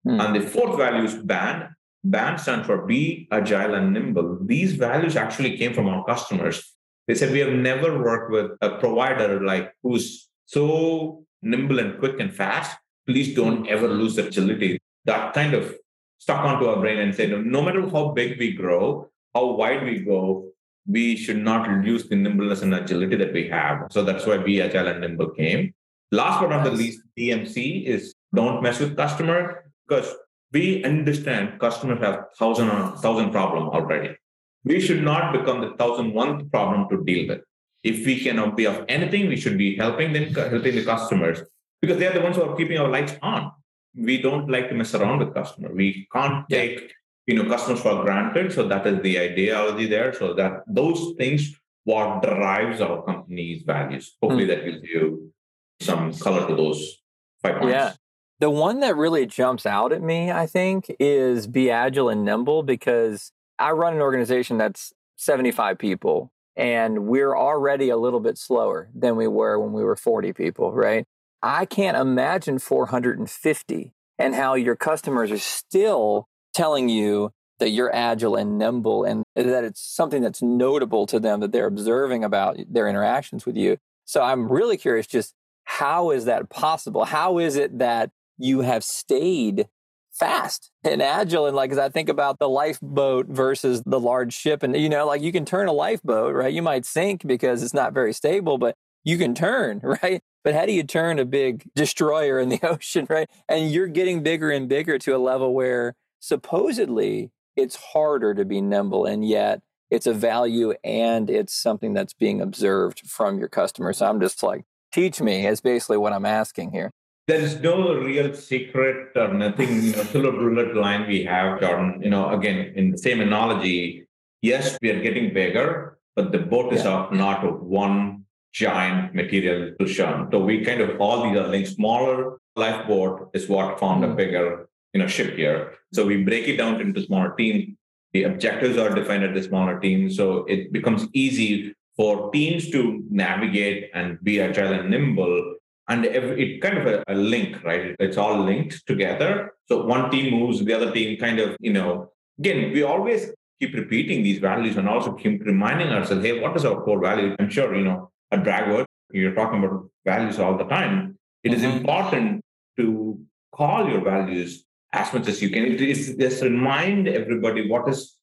Hmm. 0.05 0.21
And 0.21 0.35
the 0.35 0.41
fourth 0.41 0.77
value 0.77 1.05
is 1.05 1.15
BAND. 1.15 1.69
BAND 2.05 2.41
stands 2.41 2.67
for 2.67 2.87
Be 2.87 3.29
Agile 3.31 3.75
and 3.75 3.93
Nimble. 3.93 4.39
These 4.43 4.75
values 4.75 5.17
actually 5.17 5.57
came 5.57 5.75
from 5.75 5.89
our 5.89 6.05
customers. 6.05 6.75
They 7.09 7.15
said 7.15 7.33
we 7.33 7.41
have 7.41 7.53
never 7.53 8.03
worked 8.03 8.31
with 8.31 8.53
a 8.61 8.79
provider 8.79 9.45
like 9.45 9.73
who's 9.83 10.29
so 10.47 11.25
nimble 11.43 11.79
and 11.79 11.99
quick 11.99 12.19
and 12.21 12.33
fast. 12.35 12.77
Please 13.07 13.35
don't 13.35 13.67
ever 13.69 13.89
lose 13.89 14.19
agility. 14.19 14.79
That 15.05 15.35
kind 15.35 15.55
of 15.55 15.77
stuck 16.19 16.45
onto 16.45 16.67
our 16.67 16.81
brain 16.81 16.99
and 16.99 17.15
said, 17.15 17.31
no 17.47 17.63
matter 17.63 17.89
how 17.89 18.11
big 18.11 18.39
we 18.39 18.53
grow, 18.53 19.11
how 19.35 19.53
wide 19.53 19.85
we 19.85 20.01
go, 20.01 20.49
we 20.89 21.17
should 21.17 21.39
not 21.39 21.69
lose 21.85 22.09
the 22.09 22.17
nimbleness 22.17 22.63
and 22.63 22.75
agility 22.75 23.17
that 23.17 23.33
we 23.33 23.49
have. 23.49 23.87
So 23.91 24.03
that's 24.03 24.27
why 24.27 24.39
Be 24.39 24.63
Agile 24.63 24.89
and 24.89 25.01
Nimble 25.01 25.31
came. 25.31 25.75
Last 26.13 26.41
but 26.41 26.51
not 26.51 26.65
the 26.65 26.71
least, 26.71 27.03
DMC 27.19 27.85
is 27.85 28.15
don't 28.35 28.63
mess 28.63 28.79
with 28.79 28.97
customer 28.97 29.65
because 29.89 30.15
we 30.53 30.85
understand 30.85 31.59
customers 31.61 32.01
have 32.01 32.27
thousand 32.39 32.71
thousand 32.99 33.31
problem 33.31 33.69
already. 33.69 34.17
We 34.65 34.81
should 34.81 35.03
not 35.03 35.33
become 35.33 35.61
the 35.61 35.73
thousand 35.77 36.13
one 36.13 36.49
problem 36.51 36.89
to 36.91 37.05
deal 37.05 37.29
with. 37.29 37.41
If 37.85 38.05
we 38.05 38.19
can 38.21 38.55
be 38.55 38.67
of 38.67 38.85
anything, 38.89 39.29
we 39.29 39.37
should 39.37 39.59
be 39.59 39.77
helping 39.77 40.13
them, 40.13 40.35
helping 40.35 40.75
the 40.75 40.85
customers 40.85 41.41
because 41.81 41.99
they 41.99 42.07
are 42.07 42.13
the 42.13 42.21
ones 42.21 42.37
who 42.37 42.43
are 42.43 42.57
keeping 42.57 42.79
our 42.79 42.89
lights 42.89 43.15
on. 43.23 43.53
We 43.95 44.21
don't 44.21 44.49
like 44.49 44.69
to 44.69 44.75
mess 44.75 44.95
around 44.95 45.21
with 45.21 45.35
customer. 45.35 45.73
We 45.73 46.09
can't 46.13 46.49
take 46.49 46.93
you 47.27 47.35
know 47.35 47.49
customers 47.49 47.81
for 47.81 48.03
granted. 48.03 48.53
So 48.53 48.67
that 48.69 48.87
is 48.87 49.03
the 49.03 49.19
ideology 49.21 49.87
there. 49.87 50.13
So 50.13 50.35
that 50.35 50.63
those 50.67 51.15
things 51.19 51.55
what 51.87 52.21
drives 52.23 52.81
our 52.81 53.03
company's 53.05 53.63
values. 53.63 54.17
Hopefully 54.21 54.45
mm. 54.45 54.49
that 54.49 54.65
gives 54.65 54.83
you 54.83 55.33
some 55.81 56.13
color 56.15 56.47
to 56.49 56.55
those 56.57 57.03
five 57.41 57.61
points. 57.61 57.73
Yeah. 57.73 57.93
The 58.39 58.51
one 58.51 58.81
that 58.81 58.97
really 58.97 59.25
jumps 59.25 59.65
out 59.65 59.93
at 59.93 60.03
me, 60.03 60.31
I 60.31 60.47
think, 60.47 60.95
is 61.01 61.47
be 61.47 61.71
agile 61.71 62.11
and 62.11 62.25
nimble 62.25 62.63
because 62.63 63.33
I 63.59 63.71
run 63.71 63.95
an 63.95 64.03
organization 64.03 64.59
that's 64.59 64.93
75 65.17 65.79
people 65.79 66.31
and 66.55 67.07
we're 67.07 67.35
already 67.35 67.89
a 67.89 67.97
little 67.97 68.21
bit 68.21 68.37
slower 68.37 68.91
than 68.95 69.17
we 69.17 69.27
were 69.27 69.59
when 69.59 69.73
we 69.73 69.83
were 69.83 69.97
40 69.97 70.35
people, 70.35 70.73
right? 70.73 71.05
I 71.43 71.65
can't 71.65 71.97
imagine 71.97 72.59
450 72.59 73.95
and 74.19 74.35
how 74.35 74.55
your 74.55 74.77
customers 74.77 75.31
are 75.31 75.39
still 75.39 76.29
telling 76.55 76.89
you 76.89 77.33
that 77.59 77.71
you're 77.71 77.95
agile 77.95 78.37
and 78.37 78.59
nimble 78.59 79.05
and 79.05 79.25
that 79.35 79.65
it's 79.65 79.81
something 79.81 80.23
that's 80.23 80.43
notable 80.43 81.07
to 81.07 81.19
them 81.19 81.41
that 81.41 81.53
they're 81.53 81.67
observing 81.67 82.23
about 82.23 82.59
their 82.69 82.89
interactions 82.89 83.47
with 83.47 83.57
you. 83.57 83.79
So 84.05 84.23
I'm 84.23 84.51
really 84.51 84.77
curious 84.77 85.07
just 85.07 85.35
how 85.65 86.11
is 86.11 86.27
that 86.27 86.49
possible? 86.49 87.05
How 87.05 87.39
is 87.39 87.57
it 87.57 87.79
that 87.79 88.11
you 88.39 88.61
have 88.61 88.85
stayed 88.85 89.69
fast 90.13 90.71
and 90.83 91.03
agile. 91.03 91.47
And 91.47 91.57
like, 91.57 91.71
as 91.71 91.79
I 91.79 91.89
think 91.89 92.09
about 92.09 92.39
the 92.39 92.49
lifeboat 92.49 93.27
versus 93.29 93.83
the 93.85 94.01
large 94.01 94.33
ship, 94.33 94.63
and 94.63 94.77
you 94.77 94.89
know, 94.89 95.07
like 95.07 95.23
you 95.23 95.33
can 95.33 95.45
turn 95.45 95.69
a 95.69 95.73
lifeboat, 95.73 96.35
right? 96.35 96.53
You 96.53 96.63
might 96.63 96.85
sink 96.85 97.27
because 97.27 97.63
it's 97.63 97.75
not 97.75 97.93
very 97.93 98.13
stable, 98.13 98.59
but 98.59 98.77
you 99.05 99.19
can 99.19 99.35
turn, 99.35 99.81
right? 100.03 100.21
But 100.43 100.55
how 100.55 100.67
do 100.67 100.73
you 100.73 100.85
turn 100.85 101.19
a 101.19 101.25
big 101.25 101.65
destroyer 101.75 102.39
in 102.39 102.49
the 102.49 102.61
ocean, 102.63 103.07
right? 103.09 103.29
And 103.49 103.71
you're 103.71 103.89
getting 103.89 104.23
bigger 104.23 104.51
and 104.51 104.69
bigger 104.69 104.99
to 104.99 105.17
a 105.17 105.19
level 105.19 105.55
where 105.55 105.95
supposedly 106.21 107.31
it's 107.57 107.77
harder 107.77 108.35
to 108.35 108.45
be 108.45 108.61
nimble, 108.61 109.07
and 109.07 109.27
yet 109.27 109.63
it's 109.91 110.07
a 110.07 110.13
value 110.13 110.75
and 110.83 111.31
it's 111.31 111.55
something 111.55 111.95
that's 111.95 112.13
being 112.13 112.41
observed 112.41 113.09
from 113.09 113.39
your 113.39 113.49
customers. 113.49 113.99
So 113.99 114.07
I'm 114.07 114.21
just 114.21 114.43
like, 114.43 114.65
teach 114.93 115.21
me 115.21 115.47
is 115.47 115.61
basically 115.61 115.97
what 115.97 116.13
I'm 116.13 116.27
asking 116.27 116.73
here 116.73 116.91
there 117.27 117.41
is 117.41 117.61
no 117.61 117.95
real 117.95 118.33
secret 118.35 119.11
or 119.17 119.35
nothing, 119.35 119.83
you 119.83 119.93
know, 119.93 120.05
silver 120.05 120.31
bullet 120.31 120.77
line 120.77 121.09
we 121.09 121.25
have, 121.25 121.61
Jordan. 121.61 122.01
You 122.03 122.11
know, 122.11 122.31
again, 122.31 122.73
in 122.77 122.93
the 122.93 122.99
same 122.99 123.21
analogy, 123.21 124.07
yes, 124.43 124.79
we 124.81 124.91
are 124.91 125.03
getting 125.03 125.35
bigger, 125.35 125.99
but 126.15 126.31
the 126.31 126.39
boat 126.39 126.73
is 126.73 126.85
yeah. 126.85 127.09
not 127.11 127.45
of 127.45 127.63
one 127.63 128.25
giant 128.53 129.15
material 129.15 129.73
cushion. 129.79 130.29
So 130.31 130.39
we 130.39 130.65
kind 130.65 130.81
of 130.81 131.01
all 131.01 131.25
these 131.25 131.37
are 131.37 131.49
linked. 131.49 131.71
Smaller 131.71 132.39
lifeboat 132.55 133.31
is 133.35 133.49
what 133.49 133.79
formed 133.81 134.05
a 134.05 134.09
mm. 134.09 134.17
bigger, 134.17 134.69
you 134.95 135.01
know, 135.01 135.09
ship 135.09 135.35
here. 135.37 135.75
So 135.93 136.07
we 136.07 136.23
break 136.23 136.47
it 136.47 136.57
down 136.57 136.81
into 136.81 137.03
smaller 137.03 137.35
teams. 137.37 137.77
The 138.13 138.23
objectives 138.23 138.79
are 138.79 138.95
defined 138.95 139.25
at 139.25 139.35
the 139.35 139.43
smaller 139.43 139.81
team. 139.81 140.11
So 140.11 140.45
it 140.45 140.73
becomes 140.73 141.07
easy 141.13 141.75
for 141.97 142.31
teams 142.31 142.71
to 142.71 143.05
navigate 143.11 143.91
and 143.95 144.23
be 144.23 144.41
agile 144.41 144.73
and 144.73 144.91
nimble. 144.91 145.57
And 145.89 146.05
it 146.05 146.61
kind 146.61 146.79
of 146.79 146.87
a, 146.87 147.05
a 147.07 147.15
link, 147.15 147.63
right? 147.63 147.95
It's 148.01 148.17
all 148.17 148.41
linked 148.41 148.87
together. 148.87 149.53
So 149.69 149.87
one 149.87 150.11
team 150.11 150.35
moves, 150.35 150.65
the 150.65 150.75
other 150.75 150.93
team 150.93 151.17
kind 151.19 151.39
of, 151.39 151.57
you 151.61 151.73
know, 151.73 152.11
again, 152.39 152.73
we 152.73 152.83
always 152.83 153.31
keep 153.61 153.75
repeating 153.75 154.23
these 154.23 154.39
values 154.39 154.77
and 154.77 154.89
also 154.89 155.13
keep 155.13 155.45
reminding 155.45 155.89
ourselves, 155.89 156.25
hey, 156.25 156.41
what 156.41 156.57
is 156.57 156.65
our 156.65 156.83
core 156.83 157.01
value? 157.01 157.37
I'm 157.39 157.49
sure, 157.51 157.75
you 157.75 157.85
know, 157.85 158.11
at 158.33 158.43
Bragworthy, 158.43 158.87
you're 159.13 159.35
talking 159.35 159.63
about 159.63 159.89
values 160.05 160.39
all 160.39 160.59
the 160.59 160.65
time. 160.65 161.17
It 161.45 161.51
mm-hmm. 161.51 161.57
is 161.57 161.65
important 161.65 162.41
to 162.79 163.21
call 163.53 163.89
your 163.89 164.03
values 164.03 164.65
as 164.93 165.13
much 165.13 165.29
as 165.29 165.41
you 165.41 165.51
can. 165.51 165.65
It 165.65 165.81
is 165.81 166.17
just 166.19 166.43
remind 166.43 167.09
everybody 167.09 167.69
what 167.69 167.89
is 167.89 168.17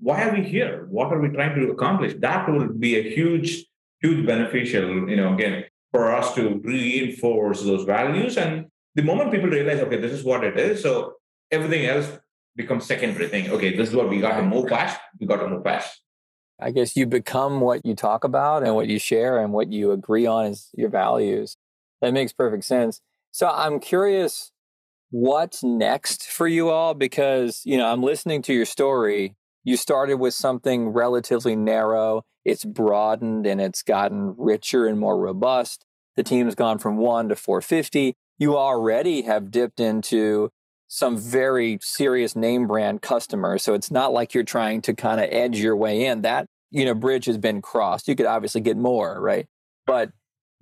why 0.00 0.24
are 0.24 0.32
we 0.34 0.42
here? 0.42 0.86
What 0.90 1.12
are 1.12 1.20
we 1.20 1.28
trying 1.30 1.54
to 1.58 1.70
accomplish? 1.70 2.14
That 2.18 2.48
will 2.50 2.68
be 2.68 2.98
a 2.98 3.02
huge, 3.02 3.64
huge 4.00 4.26
beneficial, 4.26 5.08
you 5.08 5.16
know, 5.16 5.32
again, 5.32 5.64
for 5.96 6.14
us 6.14 6.34
to 6.34 6.60
reinforce 6.62 7.62
those 7.62 7.84
values. 7.84 8.36
And 8.36 8.66
the 8.94 9.02
moment 9.02 9.32
people 9.32 9.48
realize, 9.48 9.80
okay, 9.80 9.98
this 9.98 10.12
is 10.12 10.24
what 10.24 10.44
it 10.44 10.58
is, 10.58 10.82
so 10.82 11.14
everything 11.50 11.86
else 11.86 12.18
becomes 12.54 12.84
secondary 12.84 13.28
thing. 13.28 13.50
Okay, 13.50 13.74
this 13.74 13.88
is 13.88 13.96
what 13.96 14.10
we 14.10 14.20
got 14.20 14.36
to 14.36 14.42
move 14.42 14.68
fast. 14.68 15.00
We 15.18 15.26
got 15.26 15.38
to 15.38 15.48
move 15.48 15.64
fast. 15.64 16.02
I 16.60 16.70
guess 16.70 16.96
you 16.96 17.06
become 17.06 17.62
what 17.62 17.86
you 17.86 17.94
talk 17.94 18.24
about 18.24 18.62
and 18.62 18.74
what 18.74 18.88
you 18.88 18.98
share 18.98 19.38
and 19.38 19.54
what 19.54 19.72
you 19.72 19.90
agree 19.92 20.26
on 20.26 20.46
is 20.48 20.68
your 20.74 20.90
values. 20.90 21.56
That 22.02 22.12
makes 22.12 22.34
perfect 22.34 22.64
sense. 22.64 23.00
So 23.30 23.48
I'm 23.48 23.80
curious 23.80 24.52
what's 25.08 25.62
next 25.62 26.24
for 26.24 26.46
you 26.46 26.68
all 26.68 26.92
because, 26.92 27.62
you 27.64 27.78
know, 27.78 27.90
I'm 27.90 28.02
listening 28.02 28.42
to 28.42 28.52
your 28.52 28.66
story. 28.66 29.34
You 29.64 29.78
started 29.78 30.16
with 30.16 30.34
something 30.34 30.90
relatively 30.90 31.56
narrow. 31.56 32.22
It's 32.44 32.66
broadened 32.66 33.46
and 33.46 33.62
it's 33.62 33.82
gotten 33.82 34.34
richer 34.36 34.86
and 34.86 35.00
more 35.00 35.18
robust. 35.18 35.85
The 36.16 36.22
team's 36.22 36.54
gone 36.54 36.78
from 36.78 36.96
1 36.96 37.28
to 37.28 37.36
450. 37.36 38.14
You 38.38 38.56
already 38.56 39.22
have 39.22 39.50
dipped 39.50 39.80
into 39.80 40.50
some 40.88 41.16
very 41.16 41.78
serious 41.82 42.36
name 42.36 42.66
brand 42.66 43.02
customers. 43.02 43.62
So 43.62 43.74
it's 43.74 43.90
not 43.90 44.12
like 44.12 44.34
you're 44.34 44.44
trying 44.44 44.82
to 44.82 44.94
kind 44.94 45.20
of 45.20 45.28
edge 45.30 45.58
your 45.58 45.76
way 45.76 46.06
in. 46.06 46.22
That, 46.22 46.46
you 46.70 46.84
know, 46.84 46.94
bridge 46.94 47.26
has 47.26 47.38
been 47.38 47.60
crossed. 47.60 48.08
You 48.08 48.14
could 48.14 48.26
obviously 48.26 48.60
get 48.60 48.76
more, 48.76 49.20
right? 49.20 49.46
But 49.86 50.10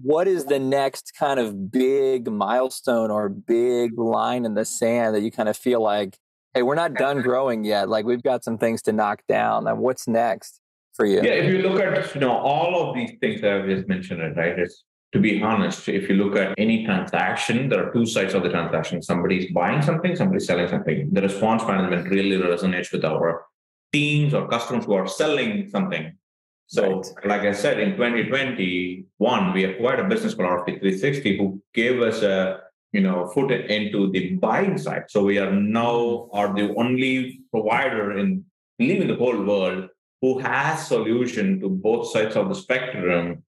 what 0.01 0.27
is 0.27 0.47
the 0.47 0.59
next 0.59 1.13
kind 1.19 1.39
of 1.39 1.71
big 1.71 2.31
milestone 2.31 3.11
or 3.11 3.29
big 3.29 3.99
line 3.99 4.45
in 4.45 4.55
the 4.55 4.65
sand 4.65 5.15
that 5.15 5.23
you 5.23 5.31
kind 5.31 5.49
of 5.49 5.57
feel 5.57 5.81
like, 5.81 6.19
hey, 6.53 6.63
we're 6.63 6.75
not 6.75 6.95
done 6.95 7.21
growing 7.23 7.65
yet. 7.65 7.89
Like 7.89 8.05
we've 8.05 8.23
got 8.23 8.45
some 8.45 8.59
things 8.59 8.83
to 8.83 8.93
knock 8.93 9.23
down. 9.29 9.67
And 9.67 9.79
what's 9.79 10.09
next 10.09 10.61
for 10.95 11.05
you? 11.07 11.17
Yeah, 11.17 11.33
if 11.33 11.53
you 11.53 11.59
look 11.59 11.81
at 11.81 12.15
you 12.15 12.21
know 12.21 12.33
all 12.33 12.89
of 12.89 12.95
these 12.95 13.13
things 13.21 13.41
that 13.43 13.53
I've 13.53 13.67
just 13.67 13.89
mentioned, 13.89 14.21
right? 14.37 14.59
It's 14.59 14.85
to 15.15 15.21
be 15.21 15.41
honest, 15.41 15.89
if 15.89 16.09
you 16.09 16.17
look 16.17 16.35
at 16.37 16.55
any 16.59 16.85
transaction, 16.85 17.69
there 17.69 17.87
are 17.87 17.93
two 17.93 18.05
sides 18.05 18.35
of 18.35 18.43
the 18.43 18.49
transaction. 18.49 19.01
Somebody's 19.01 19.51
buying 19.53 19.81
something, 19.81 20.17
somebody's 20.17 20.45
selling 20.45 20.69
something. 20.69 21.09
The 21.13 21.23
response 21.23 21.63
management 21.63 22.11
really 22.11 22.37
resonates 22.37 22.91
with 22.91 23.05
our 23.05 23.47
teams 23.93 24.35
or 24.35 24.49
customers 24.49 24.87
who 24.87 24.95
are 24.95 25.07
selling 25.07 25.71
something. 25.71 26.19
So, 26.67 27.03
right. 27.03 27.27
like 27.27 27.43
I 27.43 27.53
said, 27.53 27.79
in 27.79 27.93
2021, 27.93 29.53
we 29.53 29.65
acquired 29.65 30.01
a 30.01 30.09
business 30.09 30.35
called 30.35 30.49
RFP 30.49 30.81
360 30.81 31.39
who 31.39 31.63
gave 31.73 32.03
us 32.03 32.23
a 32.23 32.63
you 32.93 33.01
know 33.01 33.29
foot 33.29 33.53
into 33.53 34.11
the 34.11 34.31
buying 34.31 34.77
side. 34.79 35.05
So 35.09 35.23
we 35.23 35.39
are 35.39 35.53
now 35.53 36.29
are 36.33 36.53
the 36.53 36.75
only 36.77 37.41
provider 37.53 38.19
in 38.19 38.45
in 38.81 39.07
the 39.07 39.15
whole 39.15 39.45
world 39.45 39.91
who 40.21 40.41
has 40.41 40.89
solution 40.89 41.61
to 41.61 41.69
both 41.69 42.11
sides 42.11 42.35
of 42.35 42.49
the 42.49 42.55
spectrum 42.57 43.44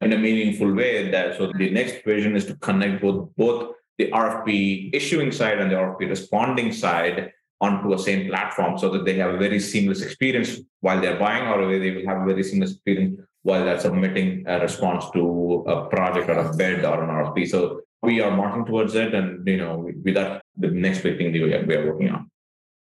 in 0.00 0.12
a 0.12 0.18
meaningful 0.18 0.72
way. 0.72 1.10
That 1.10 1.36
so 1.36 1.52
the 1.52 1.70
next 1.70 2.04
vision 2.04 2.36
is 2.36 2.46
to 2.46 2.54
connect 2.56 3.02
both 3.02 3.30
both 3.36 3.74
the 3.98 4.10
RFP 4.10 4.94
issuing 4.94 5.32
side 5.32 5.58
and 5.58 5.70
the 5.70 5.76
RFP 5.76 6.08
responding 6.08 6.72
side 6.72 7.32
onto 7.60 7.92
a 7.92 7.98
same 7.98 8.28
platform 8.28 8.78
so 8.78 8.88
that 8.90 9.04
they 9.04 9.14
have 9.14 9.34
a 9.34 9.36
very 9.38 9.58
seamless 9.58 10.00
experience 10.00 10.60
while 10.80 11.00
they're 11.00 11.18
buying 11.18 11.48
or 11.48 11.78
they 11.78 11.90
will 11.90 12.06
have 12.06 12.22
a 12.22 12.24
very 12.24 12.44
seamless 12.44 12.72
experience 12.72 13.20
while 13.42 13.64
they're 13.64 13.80
submitting 13.80 14.44
a 14.46 14.60
response 14.60 15.04
to 15.12 15.64
a 15.66 15.88
project 15.88 16.28
or 16.28 16.38
a 16.38 16.56
bid 16.56 16.84
or 16.84 17.02
an 17.02 17.10
RFP. 17.10 17.48
So 17.48 17.80
we 18.02 18.20
are 18.20 18.30
marching 18.30 18.64
towards 18.64 18.94
it 18.94 19.12
and 19.12 19.46
you 19.46 19.56
know 19.56 19.90
with 20.04 20.14
that 20.14 20.42
the 20.56 20.68
next 20.68 21.02
big 21.02 21.18
thing 21.18 21.34
are, 21.34 21.66
we 21.66 21.74
are 21.74 21.86
working 21.92 22.10
on. 22.10 22.30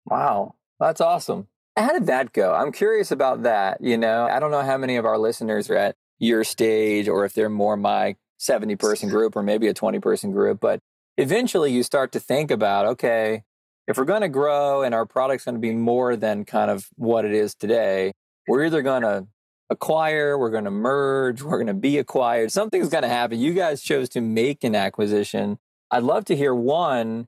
Wow. 0.05 0.53
That's 0.79 1.01
awesome. 1.01 1.47
How 1.75 1.93
did 1.93 2.07
that 2.07 2.33
go? 2.33 2.53
I'm 2.53 2.71
curious 2.71 3.11
about 3.11 3.43
that. 3.43 3.81
You 3.81 3.97
know, 3.97 4.25
I 4.25 4.39
don't 4.39 4.51
know 4.51 4.63
how 4.63 4.77
many 4.77 4.95
of 4.95 5.05
our 5.05 5.17
listeners 5.17 5.69
are 5.69 5.75
at 5.75 5.95
your 6.19 6.43
stage 6.43 7.07
or 7.07 7.25
if 7.25 7.33
they're 7.33 7.49
more 7.49 7.77
my 7.77 8.15
70 8.37 8.75
person 8.75 9.09
group 9.09 9.35
or 9.35 9.43
maybe 9.43 9.67
a 9.67 9.73
20 9.73 9.99
person 9.99 10.31
group. 10.31 10.59
But 10.59 10.79
eventually 11.17 11.71
you 11.71 11.83
start 11.83 12.11
to 12.13 12.19
think 12.19 12.51
about, 12.51 12.85
okay, 12.85 13.43
if 13.87 13.97
we're 13.97 14.05
going 14.05 14.21
to 14.21 14.29
grow 14.29 14.83
and 14.83 14.93
our 14.93 15.05
product's 15.05 15.45
going 15.45 15.55
to 15.55 15.61
be 15.61 15.73
more 15.73 16.15
than 16.15 16.45
kind 16.45 16.69
of 16.69 16.87
what 16.95 17.25
it 17.25 17.33
is 17.33 17.55
today, 17.55 18.11
we're 18.47 18.65
either 18.65 18.81
going 18.81 19.03
to 19.03 19.27
acquire, 19.69 20.37
we're 20.37 20.49
going 20.49 20.65
to 20.65 20.71
merge, 20.71 21.41
we're 21.43 21.57
going 21.57 21.67
to 21.67 21.73
be 21.73 21.97
acquired. 21.97 22.51
Something's 22.51 22.89
going 22.89 23.03
to 23.03 23.09
happen. 23.09 23.39
You 23.39 23.53
guys 23.53 23.81
chose 23.81 24.09
to 24.09 24.21
make 24.21 24.63
an 24.63 24.75
acquisition. 24.75 25.57
I'd 25.89 26.03
love 26.03 26.25
to 26.25 26.35
hear 26.35 26.53
one, 26.53 27.27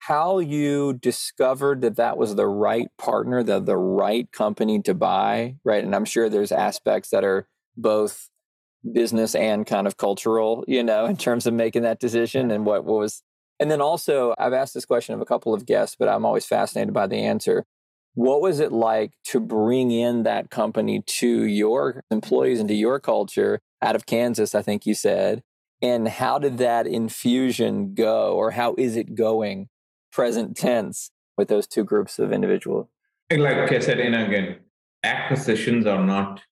how 0.00 0.38
you 0.38 0.92
discovered 0.92 1.80
that 1.80 1.96
that 1.96 2.18
was 2.18 2.34
the 2.34 2.46
right 2.46 2.88
partner, 2.98 3.42
the, 3.42 3.60
the 3.60 3.76
right 3.78 4.30
company 4.30 4.82
to 4.82 4.92
buy, 4.92 5.56
right? 5.64 5.82
And 5.82 5.94
I'm 5.94 6.04
sure 6.04 6.28
there's 6.28 6.52
aspects 6.52 7.08
that 7.10 7.24
are 7.24 7.46
both 7.76 8.28
business 8.92 9.34
and 9.34 9.66
kind 9.66 9.86
of 9.86 9.96
cultural, 9.96 10.64
you 10.68 10.82
know, 10.82 11.06
in 11.06 11.16
terms 11.16 11.46
of 11.46 11.54
making 11.54 11.82
that 11.82 12.00
decision 12.00 12.50
and 12.50 12.66
what 12.66 12.84
was. 12.84 13.22
And 13.60 13.70
then 13.70 13.80
also, 13.80 14.34
I've 14.38 14.52
asked 14.52 14.74
this 14.74 14.84
question 14.84 15.14
of 15.14 15.20
a 15.20 15.26
couple 15.26 15.54
of 15.54 15.64
guests, 15.64 15.96
but 15.98 16.08
I'm 16.08 16.26
always 16.26 16.44
fascinated 16.44 16.92
by 16.92 17.06
the 17.06 17.16
answer. 17.16 17.64
What 18.14 18.40
was 18.40 18.60
it 18.60 18.72
like 18.72 19.12
to 19.26 19.40
bring 19.40 19.90
in 19.90 20.22
that 20.24 20.50
company 20.50 21.02
to 21.06 21.44
your 21.44 22.02
employees 22.10 22.60
and 22.60 22.68
to 22.68 22.74
your 22.74 23.00
culture 23.00 23.60
out 23.80 23.96
of 23.96 24.06
Kansas, 24.06 24.54
I 24.54 24.62
think 24.62 24.86
you 24.86 24.94
said? 24.94 25.42
And 25.82 26.08
how 26.08 26.38
did 26.38 26.58
that 26.58 26.86
infusion 26.86 27.94
go, 27.94 28.34
or 28.34 28.52
how 28.52 28.74
is 28.78 28.96
it 28.96 29.14
going 29.14 29.68
present 30.12 30.56
tense 30.56 31.10
with 31.36 31.48
those 31.48 31.66
two 31.66 31.84
groups 31.84 32.18
of 32.18 32.32
individuals? 32.32 32.86
Like 33.30 33.72
I 33.72 33.78
said, 33.80 33.98
and 33.98 34.14
again, 34.14 34.58
acquisitions 35.02 35.86
are 35.86 36.02
not 36.04 36.42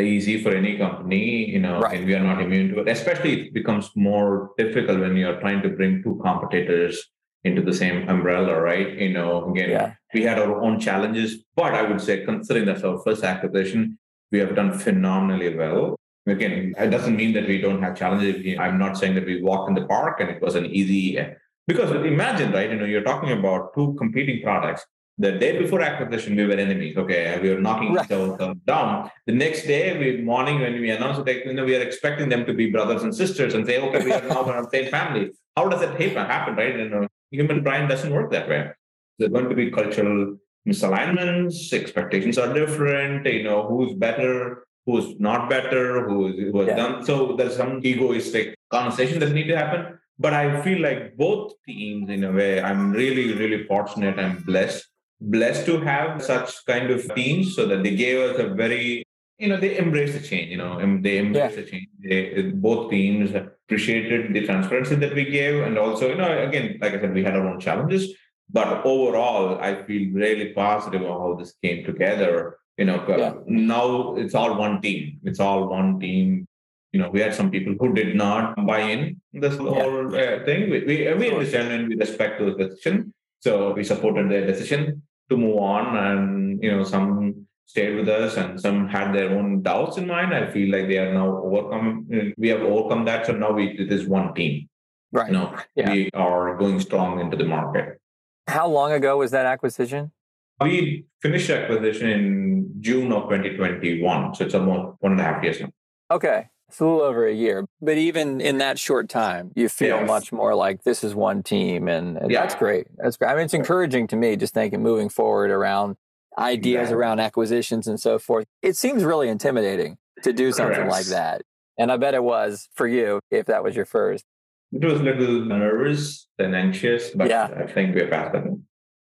easy 0.00 0.42
for 0.42 0.54
any 0.54 0.78
company, 0.78 1.50
you 1.50 1.60
know, 1.60 1.80
right. 1.80 1.98
and 1.98 2.06
we 2.06 2.14
are 2.14 2.20
not 2.20 2.40
immune 2.40 2.68
to 2.70 2.80
it. 2.80 2.88
Especially 2.88 3.48
it 3.48 3.54
becomes 3.54 3.90
more 3.94 4.50
difficult 4.56 5.00
when 5.00 5.16
you're 5.16 5.40
trying 5.40 5.62
to 5.62 5.68
bring 5.68 6.02
two 6.02 6.18
competitors 6.22 7.10
into 7.44 7.60
the 7.60 7.74
same 7.74 8.08
umbrella, 8.08 8.60
right? 8.60 8.96
You 8.98 9.12
know, 9.12 9.50
again, 9.50 9.70
yeah. 9.70 9.94
we 10.14 10.22
had 10.22 10.38
our 10.38 10.60
own 10.62 10.80
challenges, 10.80 11.44
but 11.56 11.74
I 11.74 11.82
would 11.82 12.00
say 12.00 12.24
considering 12.24 12.66
that's 12.66 12.84
our 12.84 13.00
first 13.00 13.24
acquisition, 13.24 13.98
we 14.30 14.38
have 14.38 14.54
done 14.54 14.72
phenomenally 14.78 15.54
well. 15.54 15.96
Again, 16.26 16.72
it 16.78 16.90
doesn't 16.90 17.16
mean 17.16 17.32
that 17.34 17.48
we 17.48 17.60
don't 17.60 17.82
have 17.82 17.96
challenges. 17.96 18.56
I'm 18.58 18.78
not 18.78 18.96
saying 18.96 19.16
that 19.16 19.26
we 19.26 19.42
walked 19.42 19.68
in 19.68 19.74
the 19.74 19.86
park 19.86 20.20
and 20.20 20.30
it 20.30 20.40
was 20.40 20.54
an 20.54 20.66
easy 20.66 21.18
because 21.66 21.90
imagine, 21.90 22.52
right? 22.52 22.70
You 22.70 22.76
know, 22.76 22.84
you're 22.84 23.02
talking 23.02 23.32
about 23.32 23.74
two 23.74 23.94
competing 23.98 24.42
products 24.42 24.84
the 25.18 25.32
day 25.32 25.58
before 25.58 25.82
acquisition, 25.82 26.36
we 26.36 26.46
were 26.46 26.54
enemies. 26.54 26.96
Okay, 26.96 27.38
we 27.42 27.50
were 27.50 27.60
knocking 27.60 27.92
right. 27.92 28.06
each 28.06 28.12
other 28.12 28.54
down. 28.66 29.10
The 29.26 29.32
next 29.32 29.62
day, 29.64 29.98
we 29.98 30.22
morning 30.22 30.60
when 30.60 30.80
we 30.80 30.90
announced 30.90 31.26
it, 31.28 31.46
you 31.46 31.52
know, 31.52 31.64
we 31.64 31.76
are 31.76 31.82
expecting 31.82 32.28
them 32.28 32.46
to 32.46 32.54
be 32.54 32.70
brothers 32.70 33.02
and 33.02 33.14
sisters 33.14 33.54
and 33.54 33.66
say, 33.66 33.80
okay, 33.80 34.04
we 34.04 34.12
are 34.12 34.22
now 34.22 34.42
in 34.50 34.64
the 34.64 34.70
same 34.70 34.90
family. 34.90 35.30
How 35.56 35.68
does 35.68 35.80
that 35.80 36.00
happen? 36.00 36.56
Right? 36.56 36.76
You 36.76 36.88
know, 36.88 37.08
human 37.30 37.62
brain 37.62 37.88
doesn't 37.88 38.12
work 38.12 38.30
that 38.32 38.48
way. 38.48 38.70
There's 39.18 39.30
going 39.30 39.48
to 39.48 39.54
be 39.54 39.70
cultural 39.70 40.36
misalignments. 40.66 41.72
Expectations 41.72 42.38
are 42.38 42.52
different. 42.52 43.26
You 43.26 43.42
know, 43.42 43.66
who's 43.68 43.94
better, 43.94 44.66
who's 44.86 45.20
not 45.20 45.50
better, 45.50 46.08
who's 46.08 46.36
who 46.36 46.60
has 46.60 46.68
yeah. 46.68 46.76
done. 46.76 47.04
So 47.04 47.36
there's 47.36 47.56
some 47.56 47.80
egoistic 47.84 48.56
conversation 48.70 49.18
that 49.20 49.32
need 49.32 49.48
to 49.48 49.56
happen. 49.56 49.98
But 50.18 50.34
I 50.34 50.62
feel 50.62 50.80
like 50.80 51.16
both 51.16 51.52
teams, 51.66 52.08
in 52.08 52.24
a 52.24 52.32
way, 52.32 52.62
I'm 52.62 52.92
really, 52.92 53.34
really 53.34 53.66
fortunate 53.66 54.18
I'm 54.18 54.38
blessed 54.42 54.86
blessed 55.30 55.66
to 55.66 55.80
have 55.80 56.22
such 56.22 56.64
kind 56.66 56.90
of 56.90 57.14
teams 57.14 57.54
so 57.54 57.66
that 57.66 57.82
they 57.82 57.94
gave 57.94 58.18
us 58.18 58.38
a 58.38 58.48
very 58.48 59.04
you 59.38 59.48
know 59.48 59.56
they 59.56 59.76
embrace 59.78 60.12
the 60.14 60.20
change 60.20 60.50
you 60.50 60.56
know 60.56 60.78
they 61.00 61.18
embrace 61.18 61.54
yeah. 61.54 61.62
the 61.62 61.70
change. 61.70 61.88
They, 62.00 62.50
both 62.54 62.90
teams 62.90 63.34
appreciated 63.34 64.32
the 64.34 64.44
transparency 64.46 64.96
that 64.96 65.14
we 65.14 65.24
gave 65.24 65.62
and 65.62 65.78
also 65.78 66.08
you 66.08 66.16
know 66.16 66.30
again 66.48 66.78
like 66.80 66.94
i 66.94 67.00
said 67.00 67.14
we 67.14 67.24
had 67.24 67.36
our 67.36 67.46
own 67.46 67.60
challenges 67.60 68.12
but 68.50 68.84
overall 68.84 69.58
i 69.60 69.82
feel 69.84 70.12
really 70.12 70.48
positive 70.52 71.02
on 71.02 71.20
how 71.20 71.34
this 71.34 71.54
came 71.62 71.84
together 71.84 72.58
you 72.78 72.84
know 72.84 73.04
yeah. 73.08 73.34
now 73.46 74.14
it's 74.16 74.34
all 74.34 74.56
one 74.56 74.80
team. 74.80 75.20
It's 75.24 75.40
all 75.40 75.68
one 75.68 76.00
team. 76.00 76.46
You 76.92 77.00
know 77.00 77.10
we 77.10 77.20
had 77.20 77.34
some 77.34 77.50
people 77.50 77.74
who 77.78 77.92
did 77.92 78.16
not 78.16 78.66
buy 78.66 78.80
in 78.80 79.20
this 79.32 79.54
yeah. 79.54 79.60
whole 79.60 80.14
uh, 80.14 80.44
thing. 80.44 80.70
We, 80.70 80.78
we, 80.84 81.14
we 81.14 81.30
understand 81.30 81.72
and 81.72 81.88
we 81.88 81.96
respect 81.96 82.40
those 82.40 82.56
decision 82.56 83.12
so 83.40 83.72
we 83.72 83.82
supported 83.82 84.30
their 84.30 84.46
decision 84.46 85.02
to 85.32 85.38
move 85.44 85.58
on 85.58 85.96
and 85.96 86.62
you 86.62 86.70
know 86.70 86.84
some 86.84 87.46
stayed 87.72 87.96
with 87.96 88.08
us 88.08 88.36
and 88.36 88.60
some 88.60 88.86
had 88.86 89.14
their 89.14 89.30
own 89.36 89.62
doubts 89.62 89.96
in 89.96 90.06
mind. 90.06 90.34
I 90.34 90.50
feel 90.50 90.70
like 90.70 90.88
they 90.88 90.98
are 90.98 91.12
now 91.14 91.28
overcome. 91.46 92.06
We 92.36 92.48
have 92.48 92.60
overcome 92.60 93.06
that. 93.06 93.26
So 93.26 93.32
now 93.32 93.52
we, 93.52 93.70
it 93.84 93.90
is 93.90 94.06
one 94.06 94.34
team. 94.34 94.68
Right. 95.10 95.28
You 95.28 95.32
know, 95.32 95.56
yeah. 95.74 95.90
we 95.90 96.10
are 96.12 96.56
going 96.56 96.80
strong 96.80 97.20
into 97.20 97.36
the 97.36 97.44
market. 97.44 97.98
How 98.46 98.68
long 98.68 98.92
ago 98.92 99.16
was 99.18 99.30
that 99.30 99.46
acquisition? 99.46 100.12
We 100.60 101.06
finished 101.22 101.48
acquisition 101.48 102.08
in 102.10 102.74
June 102.80 103.10
of 103.12 103.22
2021. 103.30 104.34
So 104.34 104.44
it's 104.44 104.54
almost 104.54 104.96
one 105.00 105.12
and 105.12 105.20
a 105.20 105.24
half 105.24 105.42
years 105.42 105.60
now. 105.60 105.70
Okay. 106.10 106.48
It's 106.72 106.80
a 106.80 106.86
little 106.86 107.02
over 107.02 107.26
a 107.26 107.34
year. 107.34 107.66
But 107.82 107.98
even 107.98 108.40
in 108.40 108.56
that 108.58 108.78
short 108.78 109.10
time, 109.10 109.52
you 109.54 109.68
feel 109.68 109.98
yes. 109.98 110.06
much 110.06 110.32
more 110.32 110.54
like 110.54 110.84
this 110.84 111.04
is 111.04 111.14
one 111.14 111.42
team. 111.42 111.86
And, 111.86 112.16
and 112.16 112.30
yeah. 112.30 112.40
that's 112.40 112.54
great. 112.54 112.86
That's 112.96 113.18
great. 113.18 113.30
I 113.30 113.34
mean, 113.34 113.44
it's 113.44 113.52
encouraging 113.52 114.06
to 114.06 114.16
me 114.16 114.36
just 114.36 114.54
thinking 114.54 114.82
moving 114.82 115.10
forward 115.10 115.50
around 115.50 115.96
ideas 116.38 116.90
around 116.90 117.20
acquisitions 117.20 117.86
and 117.86 118.00
so 118.00 118.18
forth. 118.18 118.46
It 118.62 118.74
seems 118.74 119.04
really 119.04 119.28
intimidating 119.28 119.98
to 120.22 120.32
do 120.32 120.50
something 120.50 120.76
Correct. 120.76 120.90
like 120.90 121.06
that. 121.08 121.42
And 121.78 121.92
I 121.92 121.98
bet 121.98 122.14
it 122.14 122.24
was 122.24 122.70
for 122.72 122.88
you 122.88 123.20
if 123.30 123.44
that 123.46 123.62
was 123.62 123.76
your 123.76 123.84
first. 123.84 124.24
It 124.72 124.82
was 124.82 125.00
a 125.00 125.02
little 125.02 125.44
nervous 125.44 126.26
and 126.38 126.56
anxious, 126.56 127.10
but 127.10 127.28
yeah. 127.28 127.50
I 127.54 127.66
think 127.66 127.94
we're 127.94 128.08
past 128.08 128.32
that. 128.32 128.44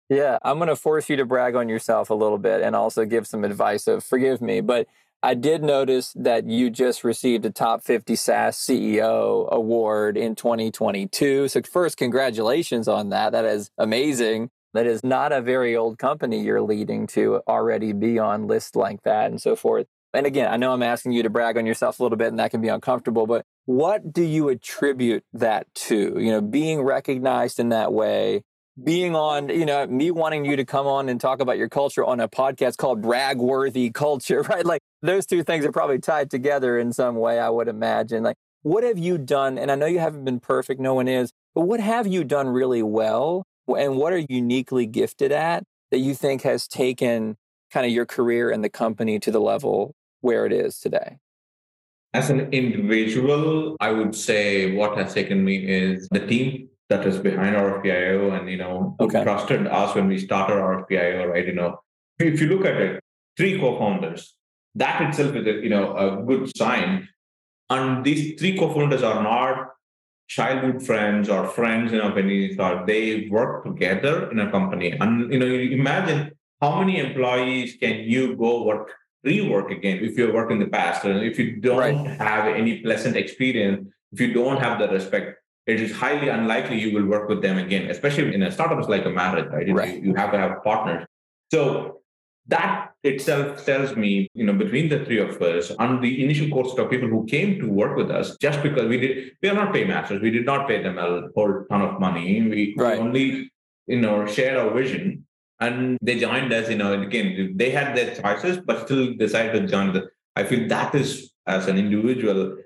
Yeah, 0.10 0.38
I'm 0.44 0.58
going 0.58 0.70
to 0.70 0.76
force 0.76 1.10
you 1.10 1.16
to 1.18 1.26
brag 1.26 1.56
on 1.56 1.68
yourself 1.68 2.12
a 2.12 2.14
little 2.14 2.38
bit 2.38 2.62
and 2.62 2.76
also 2.76 3.04
give 3.04 3.26
some 3.26 3.44
advice 3.44 3.88
of 3.88 4.04
forgive 4.04 4.44
me, 4.44 4.62
but 4.62 4.88
I 5.24 5.34
did 5.34 5.64
notice 5.64 6.14
that 6.16 6.48
you 6.48 6.70
just 6.70 7.04
received 7.04 7.46
a 7.46 7.50
top 7.50 7.84
50 7.84 8.16
SaaS 8.16 8.56
CEO 8.58 9.50
award 9.50 10.16
in 10.16 10.36
2022. 10.36 11.48
So, 11.48 11.62
first, 11.64 11.98
congratulations 11.98 12.88
on 12.88 13.10
that. 13.10 13.32
That 13.32 13.46
is 13.46 13.72
amazing. 13.78 14.52
That 14.74 14.86
is 14.86 15.04
not 15.04 15.32
a 15.32 15.42
very 15.42 15.76
old 15.76 15.98
company 15.98 16.44
you're 16.44 16.62
leading 16.62 17.08
to 17.08 17.42
already 17.48 17.94
be 17.94 18.20
on 18.20 18.46
lists 18.46 18.76
like 18.76 19.02
that 19.04 19.32
and 19.32 19.42
so 19.42 19.56
forth. 19.56 19.88
And 20.14 20.26
again, 20.26 20.52
I 20.52 20.58
know 20.58 20.72
I'm 20.72 20.84
asking 20.84 21.14
you 21.14 21.24
to 21.24 21.30
brag 21.30 21.58
on 21.58 21.66
yourself 21.66 22.00
a 22.00 22.04
little 22.04 22.18
bit 22.18 22.28
and 22.28 22.40
that 22.40 22.52
can 22.52 22.62
be 22.62 22.68
uncomfortable, 22.68 23.28
but 23.28 23.44
what 23.66 24.14
do 24.14 24.24
you 24.24 24.50
attribute 24.50 25.24
that 25.34 25.68
to? 25.76 26.16
You 26.20 26.32
know, 26.32 26.42
being 26.42 26.82
recognized 26.82 27.60
in 27.60 27.70
that 27.70 27.92
way, 27.92 28.44
being 28.84 29.16
on, 29.16 29.50
you 29.50 29.66
know, 29.66 29.88
me 29.88 30.12
wanting 30.12 30.46
you 30.46 30.56
to 30.56 30.66
come 30.66 30.86
on 30.86 31.10
and 31.10 31.20
talk 31.20 31.40
about 31.40 31.58
your 31.58 31.70
culture 31.70 32.06
on 32.06 32.20
a 32.20 32.28
podcast 32.28 32.78
called 32.78 33.02
Bragworthy 33.02 33.94
Culture, 33.94 34.42
right? 34.50 34.66
Like 34.66 34.82
those 35.02 35.26
two 35.26 35.44
things 35.44 35.66
are 35.66 35.72
probably 35.72 36.00
tied 36.00 36.30
together 36.30 36.78
in 36.78 36.94
some 36.94 37.16
way, 37.16 37.40
I 37.40 37.50
would 37.50 37.68
imagine. 37.68 38.24
Like, 38.24 38.36
what 38.62 38.84
have 38.84 38.98
you 38.98 39.18
done? 39.18 39.58
And 39.58 39.72
I 39.72 39.76
know 39.76 39.86
you 39.86 40.00
haven't 40.00 40.26
been 40.26 40.40
perfect, 40.40 40.80
no 40.80 40.94
one 40.94 41.08
is, 41.08 41.32
but 41.56 41.62
what 41.62 41.80
have 41.80 42.06
you 42.06 42.24
done 42.24 42.48
really 42.48 42.84
well? 42.84 43.44
And 43.68 43.98
what 43.98 44.14
are 44.14 44.20
you 44.20 44.28
uniquely 44.30 44.86
gifted 44.86 45.32
at 45.32 45.64
that 45.92 46.00
you 46.00 46.14
think 46.14 46.44
has 46.44 46.68
taken 46.68 47.36
kind 47.72 47.86
of 47.86 47.92
your 47.92 48.06
career 48.06 48.50
and 48.50 48.64
the 48.64 48.70
company 48.70 49.20
to 49.20 49.32
the 49.32 49.42
level 49.42 49.94
where 50.22 50.46
it 50.46 50.54
is 50.54 50.80
today? 50.80 51.18
As 52.14 52.30
an 52.30 52.52
individual, 52.52 53.76
I 53.80 53.92
would 53.92 54.16
say 54.16 54.76
what 54.76 54.98
has 54.98 55.14
taken 55.14 55.44
me 55.44 55.58
is 55.58 56.08
the 56.12 56.26
team 56.26 56.70
that 56.90 57.06
is 57.06 57.18
behind 57.18 57.56
RFPIO 57.56 58.40
and, 58.40 58.50
you 58.50 58.58
know, 58.58 58.96
okay. 59.00 59.24
trusted 59.24 59.68
us 59.68 59.94
when 59.96 60.08
we 60.08 60.18
started 60.18 60.56
RFPIO, 60.56 61.30
right? 61.30 61.46
You 61.46 61.54
know, 61.54 61.80
if 62.20 62.40
you 62.40 62.48
look 62.48 62.66
at 62.66 62.78
it, 62.78 63.04
three 63.36 63.60
co-founders, 63.60 64.36
that 64.76 65.02
itself 65.02 65.36
is 65.36 65.48
a, 65.48 65.64
you 65.64 65.70
know, 65.70 65.96
a 65.96 66.24
good 66.24 66.56
sign. 66.56 67.10
And 67.70 68.06
these 68.06 68.40
three 68.40 68.58
co-founders 68.58 69.04
are 69.04 69.22
not 69.22 69.70
childhood 70.28 70.84
friends 70.84 71.30
or 71.30 71.48
friends 71.48 71.92
in 71.92 72.00
a 72.00 72.04
company, 72.04 72.56
or 72.58 72.84
they 72.86 73.28
work 73.30 73.66
together 73.66 74.32
in 74.32 74.40
a 74.40 74.50
company. 74.50 74.92
And, 74.92 75.32
you 75.32 75.40
know, 75.40 75.46
you 75.46 75.72
imagine 75.78 76.32
how 76.62 76.80
many 76.80 77.00
employees 77.00 77.78
can 77.80 78.02
you 78.02 78.36
go 78.36 78.64
work 78.64 78.92
rework 79.26 79.72
again 79.76 79.98
if 79.98 80.18
you 80.18 80.32
worked 80.32 80.52
in 80.52 80.60
the 80.60 80.68
past 80.68 81.04
and 81.04 81.20
if 81.20 81.38
you 81.38 81.58
don't 81.58 81.78
right. 81.78 82.20
have 82.20 82.48
any 82.48 82.82
pleasant 82.82 83.16
experience 83.16 83.88
if 84.12 84.22
you 84.22 84.34
don't 84.34 84.62
have 84.62 84.80
the 84.80 84.88
respect 84.88 85.37
it 85.68 85.82
is 85.82 85.92
highly 85.92 86.30
unlikely 86.30 86.80
you 86.80 86.94
will 86.96 87.06
work 87.06 87.28
with 87.30 87.42
them 87.42 87.58
again 87.58 87.90
especially 87.90 88.34
in 88.34 88.44
a 88.44 88.52
startup 88.52 88.88
like 88.90 89.06
a 89.06 89.10
marriage 89.10 89.50
right, 89.52 89.74
right. 89.74 90.04
You, 90.04 90.16
have 90.16 90.32
to 90.32 90.38
have 90.38 90.64
partners 90.64 91.06
so 91.52 92.02
that 92.50 92.92
itself 93.04 93.66
tells 93.66 93.96
me, 93.96 94.30
you 94.34 94.46
know, 94.46 94.54
between 94.54 94.88
the 94.88 95.04
three 95.04 95.20
of 95.20 95.42
us, 95.42 95.72
on 95.72 96.02
the 96.02 96.24
initial 96.24 96.48
course 96.50 96.78
of 96.78 96.90
people 96.90 97.10
who 97.10 97.26
came 97.26 97.60
to 97.60 97.70
work 97.70 97.98
with 97.98 98.10
us, 98.10 98.38
just 98.38 98.64
because 98.64 98.88
we 98.88 98.98
did, 98.98 99.32
we 99.42 99.50
are 99.50 99.54
not 99.54 99.74
paymasters, 99.74 100.22
we 100.22 100.32
did 100.32 100.46
not 100.46 100.68
pay 100.68 100.82
them 100.82 100.98
a 100.98 101.28
whole 101.36 101.66
ton 101.70 101.82
of 101.82 102.00
money. 102.00 102.42
We, 102.42 102.74
right. 102.78 103.00
only, 103.00 103.52
you 103.86 104.00
know, 104.00 104.26
shared 104.26 104.58
our 104.58 104.74
vision 104.74 105.26
and 105.60 105.98
they 106.02 106.20
joined 106.20 106.54
us 106.54 106.70
you 106.70 106.78
know 106.78 107.02
again 107.02 107.54
they 107.56 107.72
had 107.72 107.96
their 107.98 108.14
choices 108.16 108.60
but 108.64 108.86
still 108.86 109.16
decided 109.16 109.54
to 109.54 109.68
join 109.68 110.08
i 110.36 110.44
feel 110.44 110.68
that 110.68 110.94
is 110.94 111.32
as 111.48 111.68
an 111.68 111.78
individual 111.78 112.58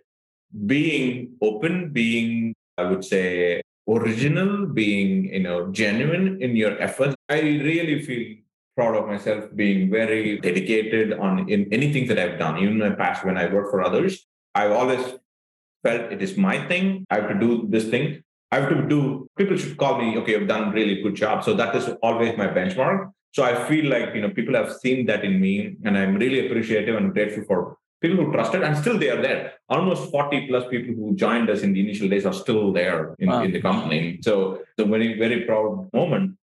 being 0.66 1.32
open 1.42 1.92
being 1.92 2.54
i 2.82 2.84
would 2.90 3.06
say 3.14 3.62
original 3.98 4.52
being 4.82 5.26
you 5.36 5.44
know 5.48 5.60
genuine 5.82 6.26
in 6.42 6.56
your 6.56 6.74
efforts 6.88 7.16
i 7.30 7.40
really 7.40 7.98
feel 8.08 8.24
proud 8.78 8.96
of 8.96 9.08
myself 9.14 9.46
being 9.56 9.90
very 10.00 10.40
dedicated 10.48 11.14
on 11.26 11.48
in 11.50 11.68
anything 11.78 12.08
that 12.08 12.20
i've 12.24 12.38
done 12.46 12.58
even 12.58 12.82
in 12.82 12.90
my 12.90 12.96
past 13.04 13.26
when 13.26 13.38
i 13.38 13.46
work 13.56 13.70
for 13.72 13.82
others 13.90 14.26
i've 14.56 14.72
always 14.72 15.04
felt 15.84 16.12
it 16.16 16.22
is 16.28 16.38
my 16.50 16.58
thing 16.68 17.06
i 17.10 17.16
have 17.20 17.30
to 17.34 17.40
do 17.48 17.52
this 17.76 17.88
thing 17.94 18.06
I 18.54 18.60
have 18.60 18.70
to 18.70 18.82
do, 18.86 19.28
people 19.38 19.56
should 19.56 19.78
call 19.78 19.98
me, 19.98 20.18
okay, 20.18 20.36
I've 20.36 20.48
done 20.48 20.72
really 20.72 21.02
good 21.02 21.16
job. 21.16 21.44
So 21.44 21.54
that 21.54 21.74
is 21.74 21.88
always 22.04 22.38
my 22.38 22.48
benchmark. 22.48 23.10
So 23.34 23.44
I 23.44 23.56
feel 23.68 23.90
like, 23.90 24.14
you 24.14 24.22
know, 24.22 24.30
people 24.30 24.56
have 24.56 24.74
seen 24.74 25.06
that 25.06 25.24
in 25.24 25.40
me 25.40 25.78
and 25.86 25.98
I'm 25.98 26.16
really 26.16 26.46
appreciative 26.46 26.98
and 26.98 27.14
grateful 27.14 27.46
for 27.46 27.78
people 28.02 28.26
who 28.26 28.32
trusted 28.32 28.64
and 28.64 28.76
still 28.78 28.98
they 28.98 29.10
are 29.10 29.22
there. 29.22 29.54
Almost 29.70 30.12
40 30.12 30.48
plus 30.48 30.68
people 30.70 30.96
who 30.96 31.16
joined 31.16 31.50
us 31.50 31.62
in 31.62 31.74
the 31.74 31.80
initial 31.80 32.10
days 32.10 32.26
are 32.26 32.34
still 32.34 32.74
there 32.74 33.16
in, 33.20 33.30
wow. 33.30 33.44
in 33.44 33.52
the 33.52 33.62
company. 33.62 34.20
So 34.22 34.54
it's 34.54 34.80
a 34.80 34.86
very, 34.86 35.18
very 35.18 35.42
proud 35.42 35.90
moment. 35.94 36.38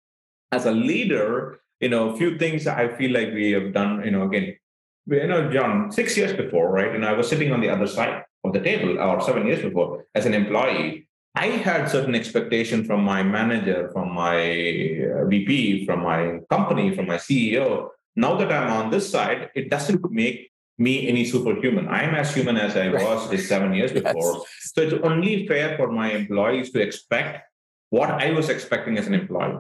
As 0.51 0.65
a 0.65 0.71
leader, 0.71 1.59
you 1.79 1.89
know, 1.89 2.09
a 2.09 2.17
few 2.17 2.37
things 2.37 2.67
I 2.67 2.95
feel 2.95 3.11
like 3.11 3.33
we 3.33 3.51
have 3.51 3.73
done, 3.73 4.03
you 4.05 4.11
know, 4.11 4.23
again, 4.23 4.55
you 5.07 5.27
know, 5.27 5.51
John, 5.51 5.91
six 5.91 6.15
years 6.15 6.33
before, 6.33 6.69
right? 6.69 6.93
And 6.93 7.03
I 7.05 7.13
was 7.13 7.27
sitting 7.27 7.51
on 7.51 7.61
the 7.61 7.69
other 7.69 7.87
side 7.87 8.23
of 8.43 8.53
the 8.53 8.59
table, 8.59 8.99
or 8.99 9.21
seven 9.21 9.45
years 9.47 9.61
before, 9.61 10.05
as 10.13 10.25
an 10.25 10.33
employee. 10.33 11.07
I 11.35 11.47
had 11.47 11.89
certain 11.89 12.15
expectation 12.15 12.83
from 12.83 13.03
my 13.03 13.21
manager, 13.23 13.89
from 13.93 14.13
my 14.13 14.37
uh, 14.37 15.25
VP, 15.25 15.85
from 15.85 16.03
my 16.03 16.39
company, 16.49 16.95
from 16.95 17.07
my 17.07 17.17
CEO. 17.17 17.89
Now 18.15 18.35
that 18.37 18.51
I'm 18.51 18.71
on 18.71 18.89
this 18.89 19.09
side, 19.09 19.49
it 19.53 19.69
doesn't 19.69 20.09
make 20.11 20.51
me 20.77 21.07
any 21.07 21.25
superhuman. 21.25 21.87
I 21.87 22.03
am 22.03 22.15
as 22.15 22.33
human 22.33 22.57
as 22.57 22.77
I 22.77 22.89
was 22.89 23.27
right. 23.27 23.39
seven 23.39 23.73
years 23.73 23.91
yes. 23.91 24.03
before. 24.03 24.43
So 24.61 24.81
it's 24.81 24.93
only 25.03 25.47
fair 25.47 25.75
for 25.77 25.91
my 25.91 26.11
employees 26.11 26.71
to 26.71 26.81
expect 26.81 27.49
what 27.89 28.09
I 28.09 28.31
was 28.31 28.49
expecting 28.49 28.97
as 28.97 29.07
an 29.07 29.13
employee. 29.13 29.59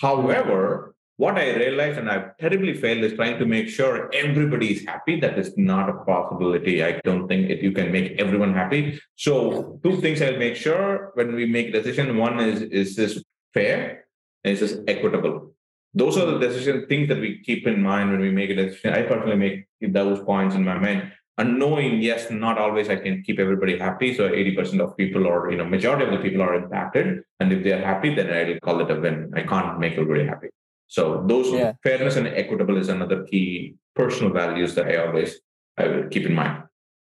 However, 0.00 0.94
what 1.16 1.36
I 1.36 1.54
realized, 1.54 1.98
and 1.98 2.10
I've 2.10 2.36
terribly 2.38 2.74
failed, 2.74 3.04
is 3.04 3.12
trying 3.12 3.38
to 3.38 3.46
make 3.46 3.68
sure 3.68 4.10
everybody 4.12 4.72
is 4.72 4.84
happy. 4.84 5.20
That 5.20 5.38
is 5.38 5.56
not 5.56 5.88
a 5.88 6.04
possibility. 6.04 6.82
I 6.82 7.00
don't 7.04 7.28
think 7.28 7.50
it, 7.50 7.62
you 7.62 7.70
can 7.70 7.92
make 7.92 8.18
everyone 8.18 8.52
happy. 8.52 9.00
So, 9.14 9.78
two 9.84 10.00
things 10.00 10.20
I'll 10.20 10.38
make 10.38 10.56
sure 10.56 11.12
when 11.14 11.34
we 11.34 11.46
make 11.46 11.68
a 11.68 11.72
decision. 11.72 12.16
One 12.16 12.40
is 12.40 12.62
is 12.62 12.96
this 12.96 13.22
fair, 13.52 14.06
and 14.42 14.54
is 14.54 14.60
this 14.60 14.80
equitable. 14.88 15.53
Those 15.94 16.18
are 16.18 16.26
the 16.26 16.38
decision 16.38 16.86
things 16.88 17.08
that 17.08 17.20
we 17.20 17.42
keep 17.42 17.66
in 17.66 17.82
mind 17.82 18.10
when 18.10 18.20
we 18.20 18.30
make 18.30 18.50
a 18.50 18.54
decision. 18.54 18.94
I 18.94 19.02
personally 19.02 19.36
make 19.36 19.66
those 19.80 20.20
points 20.20 20.54
in 20.54 20.64
my 20.64 20.78
mind. 20.78 21.12
And 21.36 21.58
knowing, 21.58 22.00
yes, 22.00 22.30
not 22.30 22.58
always 22.58 22.88
I 22.88 22.96
can 22.96 23.22
keep 23.22 23.38
everybody 23.40 23.76
happy. 23.78 24.14
So 24.14 24.28
80% 24.28 24.80
of 24.80 24.96
people 24.96 25.26
or 25.26 25.50
you 25.50 25.56
know, 25.56 25.64
majority 25.64 26.04
of 26.04 26.12
the 26.12 26.18
people 26.18 26.42
are 26.42 26.54
impacted. 26.54 27.22
And 27.40 27.52
if 27.52 27.64
they're 27.64 27.84
happy, 27.84 28.14
then 28.14 28.30
I'll 28.30 28.60
call 28.60 28.80
it 28.80 28.90
a 28.90 29.00
win. 29.00 29.32
I 29.34 29.42
can't 29.42 29.78
make 29.80 29.94
everybody 29.94 30.26
happy. 30.26 30.48
So 30.86 31.24
those 31.26 31.50
yeah. 31.50 31.72
fairness 31.82 32.16
and 32.16 32.28
equitable 32.28 32.76
is 32.76 32.88
another 32.88 33.24
key 33.24 33.74
personal 33.96 34.32
values 34.32 34.74
that 34.76 34.86
I 34.86 34.96
always 35.06 35.40
I 35.76 35.88
will 35.88 36.08
keep 36.08 36.24
in 36.24 36.34
mind. 36.34 36.64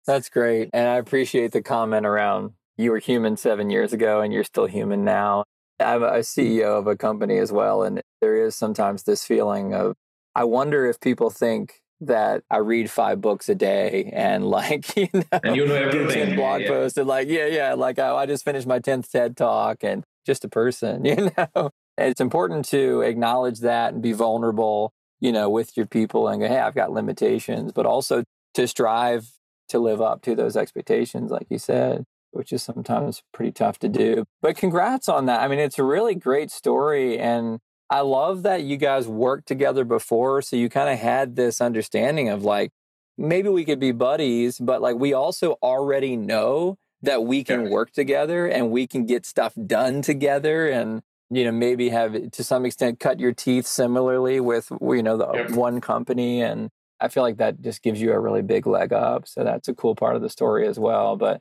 That's 0.07 0.29
great. 0.29 0.70
And 0.72 0.88
I 0.88 0.96
appreciate 0.96 1.53
the 1.53 1.62
comment 1.62 2.07
around 2.07 2.53
you 2.77 2.90
were 2.90 2.99
human 2.99 3.37
seven 3.37 3.70
years 3.70 3.92
ago 3.92 4.20
and 4.20 4.33
you're 4.33 4.44
still 4.44 4.66
human 4.66 5.05
now. 5.05 5.44
I'm 5.80 6.02
a 6.02 6.20
CEO 6.20 6.78
of 6.78 6.86
a 6.86 6.96
company 6.96 7.38
as 7.38 7.52
well. 7.52 7.82
And 7.82 8.02
there 8.20 8.36
is 8.36 8.56
sometimes 8.56 9.02
this 9.02 9.24
feeling 9.24 9.74
of, 9.74 9.94
I 10.34 10.44
wonder 10.44 10.86
if 10.86 11.00
people 11.00 11.30
think 11.30 11.80
that 12.00 12.42
I 12.50 12.58
read 12.58 12.90
five 12.90 13.20
books 13.20 13.48
a 13.48 13.54
day 13.54 14.10
and 14.14 14.46
like, 14.46 14.96
you 14.96 15.08
know, 15.12 15.22
and 15.42 15.56
you 15.56 15.66
know 15.66 15.74
everything. 15.74 16.36
blog 16.36 16.62
yeah. 16.62 16.68
posts 16.68 16.98
and 16.98 17.06
like, 17.06 17.28
yeah, 17.28 17.46
yeah, 17.46 17.74
like 17.74 17.98
oh, 17.98 18.16
I 18.16 18.26
just 18.26 18.44
finished 18.44 18.66
my 18.66 18.78
10th 18.78 19.10
TED 19.10 19.36
talk 19.36 19.82
and 19.82 20.04
just 20.24 20.44
a 20.44 20.48
person, 20.48 21.04
you 21.04 21.30
know? 21.36 21.70
It's 21.98 22.20
important 22.20 22.66
to 22.66 23.00
acknowledge 23.00 23.60
that 23.60 23.94
and 23.94 24.02
be 24.02 24.12
vulnerable, 24.12 24.92
you 25.20 25.32
know, 25.32 25.48
with 25.48 25.76
your 25.76 25.86
people 25.86 26.28
and 26.28 26.40
go, 26.40 26.48
hey, 26.48 26.58
I've 26.58 26.74
got 26.74 26.92
limitations, 26.92 27.72
but 27.72 27.86
also 27.86 28.24
to 28.54 28.68
strive 28.68 29.30
to 29.68 29.78
live 29.78 30.00
up 30.00 30.22
to 30.22 30.34
those 30.34 30.56
expectations, 30.56 31.30
like 31.30 31.46
you 31.50 31.58
said, 31.58 32.04
which 32.37 32.53
is 32.53 32.62
sometimes 32.62 33.22
pretty 33.33 33.53
tough 33.53 33.79
to 33.81 33.88
do. 33.88 34.25
But 34.42 34.57
congrats 34.57 35.09
on 35.09 35.27
that. 35.27 35.40
I 35.40 35.49
mean, 35.49 35.59
it's 35.59 35.79
a 35.79 35.85
really 35.85 36.14
great 36.14 36.51
story. 36.51 37.18
And 37.18 37.61
I 37.88 38.01
love 38.01 38.42
that 38.42 38.62
you 38.62 38.77
guys 38.77 39.09
worked 39.09 39.46
together 39.46 39.85
before. 39.85 40.42
So 40.42 40.57
you 40.57 40.68
kind 40.68 40.90
of 40.90 40.99
had 40.99 41.37
this 41.37 41.61
understanding 41.61 42.29
of 42.29 42.44
like, 42.44 42.70
maybe 43.16 43.49
we 43.49 43.64
could 43.64 43.81
be 43.81 43.92
buddies, 43.92 44.59
but 44.59 44.83
like 44.83 44.96
we 44.96 45.12
also 45.12 45.53
already 45.62 46.16
know 46.16 46.77
that 47.03 47.25
we 47.25 47.44
can 47.44 47.70
work 47.70 47.92
together 47.92 48.46
and 48.46 48.70
we 48.70 48.87
can 48.87 49.07
get 49.07 49.27
stuff 49.27 49.55
done 49.66 50.03
together 50.03 50.68
and 50.68 51.03
you 51.31 51.44
know 51.44 51.53
maybe 51.53 51.88
have 51.88 52.31
to 52.31 52.44
some 52.44 52.64
extent 52.64 53.01
cut 53.01 53.20
your 53.20 53.33
teeth 53.33 53.66
similarly 53.66 54.40
with 54.40 54.70
you 54.70 55.03
know 55.03 55.16
the 55.16 55.31
yep. 55.33 55.51
one 55.51 55.81
company 55.81 56.40
and 56.40 56.70
i 57.01 57.09
feel 57.09 57.22
like 57.22 57.37
that 57.37 57.61
just 57.61 57.83
gives 57.83 58.01
you 58.01 58.12
a 58.12 58.18
really 58.18 58.42
big 58.42 58.66
leg 58.66 58.92
up 58.92 59.27
so 59.27 59.42
that's 59.42 59.68
a 59.68 59.75
cool 59.75 59.94
part 59.94 60.16
of 60.16 60.22
the 60.22 60.31
story 60.31 60.66
as 60.66 60.79
well 60.79 61.16
but 61.16 61.40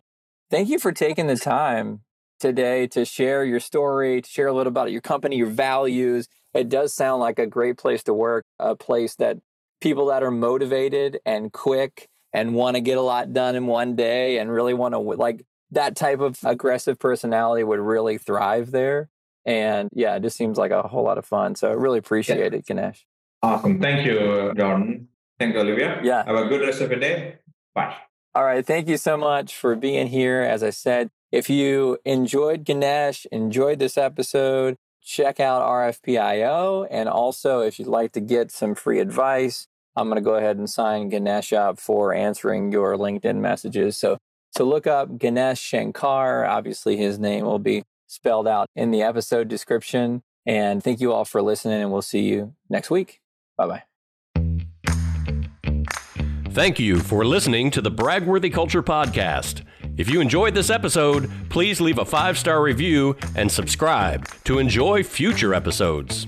thank 0.49 0.69
you 0.69 0.79
for 0.79 0.91
taking 0.91 1.27
the 1.27 1.37
time 1.37 2.01
today 2.39 2.87
to 2.87 3.05
share 3.05 3.43
your 3.43 3.59
story 3.59 4.21
to 4.21 4.29
share 4.29 4.47
a 4.47 4.53
little 4.53 4.71
about 4.71 4.91
your 4.91 5.01
company 5.01 5.37
your 5.37 5.47
values 5.47 6.27
it 6.53 6.69
does 6.69 6.93
sound 6.93 7.19
like 7.19 7.39
a 7.39 7.47
great 7.47 7.77
place 7.77 8.03
to 8.03 8.13
work 8.13 8.43
a 8.59 8.75
place 8.75 9.15
that 9.15 9.37
people 9.81 10.07
that 10.07 10.23
are 10.23 10.31
motivated 10.31 11.19
and 11.25 11.53
quick 11.53 12.07
and 12.33 12.53
want 12.53 12.75
to 12.75 12.81
get 12.81 12.97
a 12.97 13.01
lot 13.01 13.33
done 13.33 13.55
in 13.55 13.65
one 13.65 13.95
day 13.95 14.39
and 14.39 14.51
really 14.51 14.73
want 14.73 14.93
to 14.93 14.99
like 14.99 15.45
that 15.71 15.95
type 15.95 16.19
of 16.19 16.37
aggressive 16.43 16.99
personality 16.99 17.63
would 17.63 17.79
really 17.79 18.17
thrive 18.17 18.71
there. 18.71 19.09
And 19.45 19.89
yeah, 19.93 20.15
it 20.15 20.21
just 20.21 20.37
seems 20.37 20.57
like 20.57 20.71
a 20.71 20.83
whole 20.83 21.03
lot 21.03 21.17
of 21.17 21.25
fun. 21.25 21.55
So 21.55 21.69
I 21.69 21.73
really 21.73 21.99
appreciate 21.99 22.51
yeah. 22.51 22.57
it, 22.57 22.65
Ganesh. 22.65 23.05
Awesome. 23.41 23.79
Thank 23.79 24.05
you, 24.05 24.17
uh, 24.17 24.53
Jordan. 24.53 25.07
Thank 25.39 25.53
you, 25.53 25.61
Olivia. 25.61 26.01
Yeah. 26.03 26.25
Have 26.25 26.35
a 26.35 26.47
good 26.47 26.61
rest 26.61 26.81
of 26.81 26.89
your 26.89 26.99
day. 26.99 27.35
Bye. 27.73 27.95
All 28.35 28.43
right. 28.43 28.65
Thank 28.65 28.89
you 28.89 28.97
so 28.97 29.15
much 29.15 29.55
for 29.55 29.77
being 29.77 30.07
here. 30.07 30.41
As 30.41 30.61
I 30.61 30.69
said, 30.69 31.09
if 31.31 31.49
you 31.49 31.99
enjoyed 32.03 32.65
Ganesh, 32.65 33.25
enjoyed 33.31 33.79
this 33.79 33.97
episode, 33.97 34.75
check 35.01 35.39
out 35.39 35.61
RFPIO. 35.61 36.85
And 36.91 37.07
also, 37.07 37.61
if 37.61 37.79
you'd 37.79 37.87
like 37.87 38.11
to 38.11 38.19
get 38.19 38.51
some 38.51 38.75
free 38.75 38.99
advice, 38.99 39.67
I'm 39.95 40.09
going 40.09 40.21
to 40.21 40.21
go 40.21 40.35
ahead 40.35 40.57
and 40.57 40.69
sign 40.69 41.07
Ganesh 41.07 41.53
up 41.53 41.79
for 41.79 42.13
answering 42.13 42.73
your 42.73 42.97
LinkedIn 42.97 43.37
messages. 43.37 43.95
So, 43.95 44.17
so 44.51 44.65
look 44.65 44.85
up 44.85 45.17
Ganesh 45.17 45.61
Shankar. 45.61 46.45
Obviously, 46.45 46.97
his 46.97 47.17
name 47.17 47.45
will 47.45 47.59
be 47.59 47.83
spelled 48.05 48.49
out 48.49 48.67
in 48.75 48.91
the 48.91 49.01
episode 49.01 49.47
description. 49.47 50.23
And 50.45 50.83
thank 50.83 50.99
you 50.99 51.13
all 51.13 51.23
for 51.23 51.41
listening, 51.41 51.81
and 51.81 51.89
we'll 51.89 52.01
see 52.01 52.27
you 52.27 52.53
next 52.69 52.89
week. 52.89 53.21
Bye 53.57 53.67
bye. 53.67 53.94
Thank 56.55 56.79
you 56.79 57.01
for 57.01 57.25
listening 57.25 57.69
to 57.71 57.81
the 57.81 57.91
Bragworthy 57.91 58.51
Culture 58.51 58.81
Podcast. 58.81 59.63
If 59.97 60.09
you 60.09 60.21
enjoyed 60.21 60.55
this 60.55 60.69
episode, 60.69 61.29
please 61.49 61.81
leave 61.81 61.97
a 61.97 62.05
five 62.05 62.37
star 62.37 62.61
review 62.63 63.17
and 63.35 63.51
subscribe 63.51 64.25
to 64.45 64.59
enjoy 64.59 65.03
future 65.03 65.53
episodes. 65.53 66.27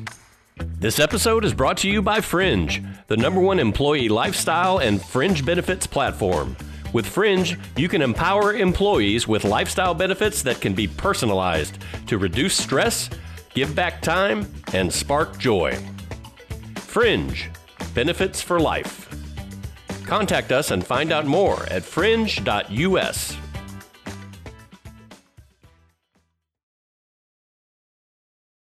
This 0.57 0.99
episode 0.99 1.45
is 1.45 1.53
brought 1.53 1.77
to 1.77 1.89
you 1.89 2.01
by 2.01 2.19
Fringe, 2.19 2.83
the 3.07 3.15
number 3.15 3.39
one 3.39 3.57
employee 3.57 4.09
lifestyle 4.09 4.79
and 4.79 5.01
fringe 5.01 5.45
benefits 5.45 5.87
platform. 5.87 6.57
With 6.91 7.07
Fringe, 7.07 7.57
you 7.77 7.87
can 7.87 8.01
empower 8.01 8.53
employees 8.53 9.29
with 9.29 9.45
lifestyle 9.45 9.93
benefits 9.93 10.41
that 10.41 10.59
can 10.59 10.73
be 10.73 10.89
personalized 10.89 11.77
to 12.07 12.17
reduce 12.17 12.57
stress, 12.57 13.09
give 13.53 13.73
back 13.73 14.01
time, 14.01 14.45
and 14.73 14.91
spark 14.91 15.39
joy. 15.39 15.79
Fringe 16.75 17.49
Benefits 17.93 18.41
for 18.41 18.59
Life. 18.59 19.06
Contact 20.07 20.53
us 20.53 20.71
and 20.71 20.85
find 20.85 21.11
out 21.11 21.25
more 21.25 21.65
at 21.69 21.83
fringe.us. 21.83 23.46